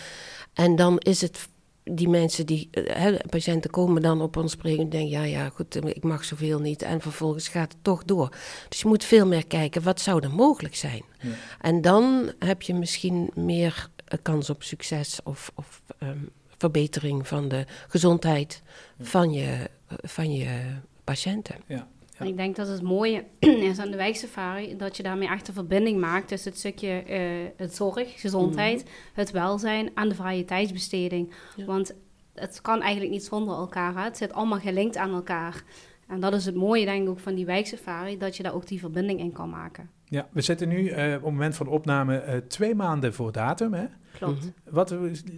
En 0.54 0.76
dan 0.76 0.98
is 0.98 1.22
het, 1.22 1.48
die 1.84 2.10
mensen 2.10 2.46
die, 2.46 2.68
eh, 2.72 2.96
hè, 2.96 3.18
patiënten 3.30 3.70
komen 3.70 4.02
dan 4.02 4.22
op 4.22 4.38
ons 4.38 4.52
spreken 4.52 4.84
en 4.84 4.90
denken, 4.90 5.10
ja, 5.10 5.24
ja, 5.24 5.50
goed, 5.50 5.76
eh, 5.76 5.90
ik 5.90 6.04
mag 6.04 6.24
zoveel 6.24 6.60
niet. 6.60 6.82
En 6.82 7.02
vervolgens 7.02 7.48
gaat 7.48 7.72
het 7.72 7.84
toch 7.84 8.04
door. 8.04 8.30
Dus 8.70 8.82
je 8.82 8.88
moet 8.88 9.04
veel 9.04 9.28
meer 9.28 9.48
kijken, 9.48 9.84
wat 9.84 10.02
zou 10.02 10.24
er 10.24 10.32
mogelijk 10.32 10.76
zijn? 10.76 11.04
Ja. 11.20 11.30
En 11.62 11.82
dan 11.82 12.32
heb 12.40 12.62
je 12.62 12.74
misschien 12.74 13.32
meer 13.34 13.90
eh, 14.06 14.20
kans 14.22 14.50
op 14.50 14.64
succes 14.64 15.20
of, 15.24 15.52
of 15.56 15.82
ehm, 15.98 16.20
verbetering 16.58 17.28
van 17.28 17.48
de 17.48 17.66
gezondheid 17.88 18.62
van 19.00 19.32
je, 19.32 19.70
van 19.88 20.34
je 20.34 20.62
patiënten. 21.04 21.56
Ja. 21.68 21.88
En 22.22 22.28
Ik 22.28 22.38
denk 22.38 22.56
dat 22.56 22.68
het 22.68 22.82
mooie 22.82 23.24
is 23.70 23.80
aan 23.80 23.92
de 23.92 23.98
wijksafari 23.98 24.76
dat 24.78 24.98
je 24.98 25.04
daarmee 25.04 25.28
echt 25.28 25.48
een 25.48 25.54
verbinding 25.54 26.00
maakt 26.00 26.28
tussen 26.28 26.52
het 26.52 26.60
stukje 26.60 27.04
eh, 27.04 27.22
het 27.56 27.76
zorg, 27.76 28.22
gezondheid, 28.22 28.86
het 29.14 29.32
welzijn 29.32 29.96
en 29.96 30.10
de 30.10 30.16
vrije 30.16 30.46
tijdsbesteding. 30.46 31.34
Ja. 31.56 31.66
Want 31.66 31.94
het 32.34 32.62
kan 32.62 32.82
eigenlijk 32.82 33.12
niet 33.12 33.24
zonder 33.24 33.56
elkaar. 33.56 33.96
Hè? 33.96 34.04
Het 34.04 34.18
zit 34.18 34.34
allemaal 34.34 34.60
gelinkt 34.60 34.98
aan 34.98 35.14
elkaar. 35.14 35.64
En 36.12 36.20
dat 36.20 36.34
is 36.34 36.46
het 36.46 36.56
mooie, 36.56 36.86
denk 36.86 37.04
ik, 37.04 37.10
ook 37.10 37.20
van 37.20 37.36
die 37.36 37.46
wijksafari, 37.46 38.18
dat 38.18 38.38
je 38.38 38.44
daar 38.44 38.54
ook 38.54 38.68
die 38.68 38.80
verbinding 38.80 39.20
in 39.20 39.32
kan 39.32 39.50
maken. 39.50 39.90
Ja, 40.06 40.28
we 40.32 40.42
zitten 40.42 40.68
nu 40.68 40.88
eh, 40.88 41.06
op 41.06 41.12
het 41.12 41.22
moment 41.22 41.56
van 41.56 41.66
de 41.66 41.72
opname 41.72 42.18
eh, 42.18 42.38
twee 42.38 42.76
maanden 42.76 43.14
voor 43.14 43.32
datum. 43.32 43.74
Hè? 43.74 43.86
Klopt. 44.18 44.40
Mhm. 44.40 44.50
Wat, 44.70 44.92
eh, 44.92 44.98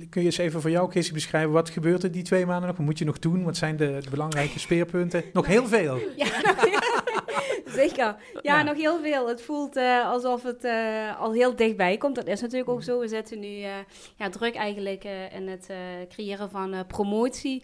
kun 0.09 0.21
je 0.21 0.27
eens 0.27 0.37
even 0.37 0.61
voor 0.61 0.69
jou, 0.69 0.91
Chrissy, 0.91 1.13
beschrijven? 1.13 1.51
Wat 1.51 1.69
gebeurt 1.69 2.03
er 2.03 2.11
die 2.11 2.23
twee 2.23 2.45
maanden 2.45 2.67
nog? 2.67 2.77
Wat 2.77 2.85
moet 2.85 2.97
je 2.97 3.05
nog 3.05 3.19
doen? 3.19 3.43
Wat 3.43 3.57
zijn 3.57 3.77
de, 3.77 3.97
de 4.01 4.09
belangrijke 4.09 4.59
speerpunten? 4.59 5.23
Nog 5.33 5.45
heel 5.45 5.67
veel. 5.67 5.99
Ja, 6.17 6.25
zeker. 7.73 8.15
Ja, 8.33 8.57
Ja. 8.57 8.63
nog 8.63 8.75
heel 8.75 8.99
veel. 8.99 9.27
Het 9.27 9.41
voelt 9.41 9.75
eh, 9.75 10.09
alsof 10.09 10.43
het 10.43 10.63
eh, 10.63 11.19
al 11.19 11.33
heel 11.33 11.55
dichtbij 11.55 11.97
komt. 11.97 12.15
Dat 12.15 12.27
is 12.27 12.41
natuurlijk 12.41 12.69
ook 12.69 12.83
zo. 12.83 12.99
We 12.99 13.07
zitten 13.07 13.39
nu 13.39 13.61
eh, 13.61 13.71
ja, 14.15 14.29
druk 14.29 14.55
eigenlijk 14.55 15.03
in 15.33 15.47
het 15.47 15.69
creëren 16.09 16.49
van 16.49 16.85
promotie. 16.87 17.63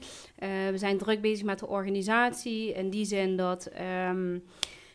We 0.71 0.77
zijn 0.77 0.97
druk 0.97 1.21
bezig 1.21 1.45
met 1.45 1.59
de 1.59 1.67
organisatie. 1.67 2.73
In 2.73 2.89
die 2.89 3.05
zin 3.05 3.35
dat 3.35 3.65
ehm, 3.65 4.37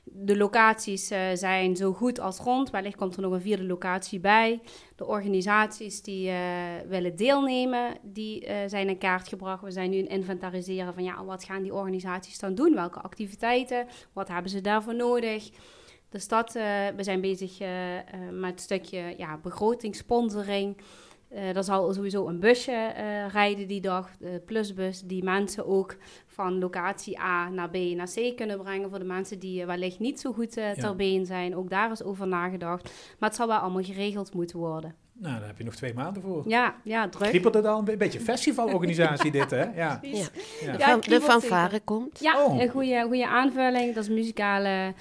de 0.04 0.36
locaties 0.36 1.10
eh, 1.10 1.20
zijn 1.34 1.76
zo 1.76 1.92
goed 1.92 2.20
als 2.20 2.38
rond. 2.38 2.70
Wellicht 2.70 2.96
komt 2.96 3.16
er 3.16 3.22
nog 3.22 3.32
een 3.32 3.40
vierde 3.40 3.64
locatie 3.64 4.20
bij. 4.20 4.60
De 4.96 5.06
organisaties 5.06 6.02
die 6.02 6.28
eh, 6.28 6.38
willen 6.88 7.16
deelnemen, 7.16 7.96
die 8.02 8.46
eh, 8.46 8.68
zijn 8.68 8.88
in 8.88 8.98
kaart 8.98 9.28
gebracht. 9.28 9.62
We 9.62 9.70
zijn 9.70 9.90
nu 9.90 9.96
het 9.96 10.08
inventariseren 10.08 10.94
van 10.94 11.04
ja, 11.04 11.24
wat 11.24 11.44
gaan 11.44 11.62
die 11.62 11.74
organisaties 11.74 12.38
dan 12.38 12.54
doen? 12.54 12.74
Welke 12.74 13.00
activiteiten? 13.00 13.86
Wat 14.12 14.28
hebben 14.28 14.50
ze 14.50 14.60
daarvoor 14.60 14.94
nodig? 14.94 15.50
Stad, 16.12 16.54
eh, 16.54 16.64
we 16.96 17.02
zijn 17.02 17.20
bezig 17.20 17.58
met 18.30 18.52
een 18.52 18.58
stukje 18.58 19.14
ja, 19.16 19.38
begroting, 19.42 19.96
sponsoring. 19.96 20.76
Eh 21.34 21.56
er 21.56 21.64
zal 21.64 21.92
sowieso 21.92 22.28
een 22.28 22.40
busje 22.40 22.72
eh, 22.72 23.26
rijden 23.32 23.66
die 23.68 23.80
dag, 23.80 24.10
de 24.18 24.42
plusbus, 24.46 25.00
die 25.02 25.24
mensen 25.24 25.66
ook 25.66 25.96
van 26.26 26.58
locatie 26.58 27.20
A 27.20 27.48
naar 27.48 27.70
B 27.70 27.74
naar 27.76 28.08
C 28.14 28.36
kunnen 28.36 28.58
brengen. 28.62 28.90
Voor 28.90 28.98
de 28.98 29.04
mensen 29.04 29.38
die 29.38 29.60
eh, 29.60 29.66
wellicht 29.66 29.98
niet 29.98 30.20
zo 30.20 30.32
goed 30.32 30.56
eh, 30.56 30.70
ter 30.70 30.82
Ja. 30.82 30.94
been 30.94 31.26
zijn. 31.26 31.56
Ook 31.56 31.70
daar 31.70 31.90
is 31.90 32.02
over 32.02 32.26
nagedacht. 32.26 32.82
Maar 33.18 33.28
het 33.28 33.38
zal 33.38 33.46
wel 33.48 33.56
allemaal 33.58 33.82
geregeld 33.82 34.34
moeten 34.34 34.58
worden. 34.58 34.94
Nou, 35.18 35.38
daar 35.38 35.46
heb 35.46 35.58
je 35.58 35.64
nog 35.64 35.74
twee 35.74 35.94
maanden 35.94 36.22
voor. 36.22 36.42
Ja, 36.46 36.74
ja, 36.84 37.08
druk. 37.08 37.28
Kriepelt 37.28 37.54
het 37.54 37.66
al 37.66 37.78
een 37.78 37.84
be- 37.84 37.96
beetje 37.96 38.20
festivalorganisatie 38.20 39.30
dit, 39.40 39.50
hè? 39.50 39.62
Ja. 39.62 39.98
Ja. 40.02 40.26
ja. 40.78 40.96
De, 40.96 41.20
fanfare 41.20 41.80
komt. 41.80 42.20
Ja, 42.20 42.44
Oh. 42.44 42.60
een 42.60 42.68
goede, 42.68 43.02
goede 43.06 43.26
aanvulling. 43.28 43.94
Dat 43.94 44.02
is 44.04 44.10
muzikale 44.10 44.94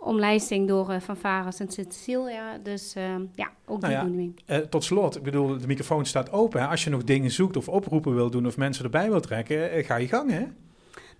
omlijsting 0.00 0.68
door 0.68 0.90
uh, 0.90 1.00
Fanfares 1.00 1.60
en 1.60 1.68
Sint-Cecilia. 1.68 2.58
Dus 2.62 2.96
uh, 2.96 3.04
ja, 3.34 3.50
ook 3.66 3.80
Nou 3.80 3.92
die 3.92 4.02
ja, 4.02 4.04
doen. 4.04 4.38
Uh, 4.46 4.56
tot 4.56 4.84
slot, 4.84 5.16
ik 5.16 5.22
bedoel, 5.22 5.58
de 5.58 5.66
microfoon 5.66 6.06
staat 6.06 6.32
open. 6.32 6.60
Hè? 6.60 6.66
Als 6.66 6.84
je 6.84 6.90
nog 6.90 7.04
dingen 7.04 7.30
zoekt 7.30 7.56
of 7.56 7.68
oproepen 7.68 8.14
wil 8.14 8.30
doen 8.30 8.46
of 8.46 8.56
mensen 8.56 8.84
erbij 8.84 9.10
wil 9.10 9.20
trekken, 9.20 9.84
ga 9.84 9.96
je 9.96 10.08
gang, 10.08 10.30
hè? 10.30 10.46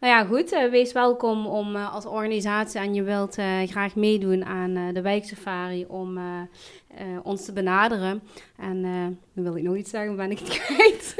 Nou 0.01 0.13
ja, 0.13 0.25
goed. 0.25 0.53
Uh, 0.53 0.71
wees 0.71 0.93
welkom 0.93 1.47
om 1.47 1.77
uh, 1.77 1.95
als 1.95 2.07
organisatie 2.07 2.81
en 2.81 2.95
je 2.95 3.03
wilt 3.03 3.39
uh, 3.39 3.63
graag 3.63 3.95
meedoen 3.95 4.45
aan 4.45 4.77
uh, 4.77 4.95
de 4.95 5.01
wijksafari 5.01 5.85
om 5.89 6.19
uh, 6.19 6.25
ons 7.23 7.45
te 7.45 7.53
benaderen. 7.53 8.23
En 8.57 8.83
dan 9.35 9.45
wil 9.45 9.57
ik 9.57 9.63
nog 9.63 9.77
iets 9.77 9.91
zeggen, 9.91 10.17
ben 10.17 10.31
ik 10.31 10.39
het 10.39 10.49
kwijt. 10.67 11.15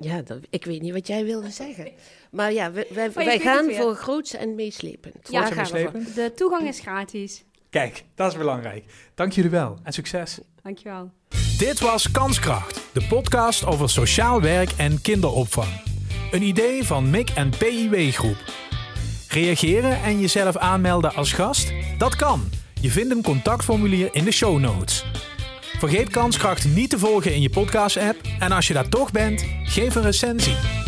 ja, 0.00 0.22
dat, 0.22 0.38
ik 0.50 0.64
weet 0.64 0.82
niet 0.82 0.92
wat 0.92 1.06
jij 1.06 1.24
wilde 1.24 1.50
zeggen. 1.50 1.90
Maar 2.30 2.52
ja, 2.52 2.72
wij, 2.72 2.86
wij, 2.90 3.12
wij 3.12 3.38
gaan 3.38 3.70
voor 3.70 3.94
groots 3.94 4.34
en 4.34 4.54
meeslepend. 4.54 5.28
Ja, 5.30 5.46
gaan 5.46 5.56
meeslepend? 5.56 6.14
we 6.14 6.22
De 6.22 6.34
toegang 6.34 6.68
is 6.68 6.80
gratis. 6.80 7.44
Kijk, 7.70 8.04
dat 8.14 8.32
is 8.32 8.38
belangrijk. 8.38 8.84
Dank 9.14 9.32
jullie 9.32 9.50
wel 9.50 9.78
en 9.82 9.92
succes. 9.92 10.40
Dankjewel. 10.62 11.10
Dit 11.58 11.80
was 11.80 12.10
Kanskracht, 12.10 12.80
de 12.92 13.06
podcast 13.08 13.66
over 13.66 13.90
sociaal 13.90 14.40
werk 14.40 14.70
en 14.76 15.00
kinderopvang. 15.00 15.91
Een 16.32 16.42
idee 16.42 16.84
van 16.84 17.10
MIC 17.10 17.30
en 17.30 17.50
PIW 17.58 18.12
Groep. 18.12 18.36
Reageren 19.28 20.02
en 20.02 20.20
jezelf 20.20 20.56
aanmelden 20.56 21.14
als 21.14 21.32
gast? 21.32 21.72
Dat 21.98 22.16
kan. 22.16 22.50
Je 22.80 22.90
vindt 22.90 23.10
een 23.10 23.22
contactformulier 23.22 24.08
in 24.12 24.24
de 24.24 24.30
show 24.30 24.58
notes. 24.58 25.04
Vergeet 25.78 26.10
Kanskracht 26.10 26.64
niet 26.64 26.90
te 26.90 26.98
volgen 26.98 27.34
in 27.34 27.42
je 27.42 27.50
podcast-app 27.50 28.16
en 28.38 28.52
als 28.52 28.66
je 28.66 28.74
daar 28.74 28.88
toch 28.88 29.10
bent, 29.10 29.44
geef 29.64 29.94
een 29.94 30.02
recensie. 30.02 30.81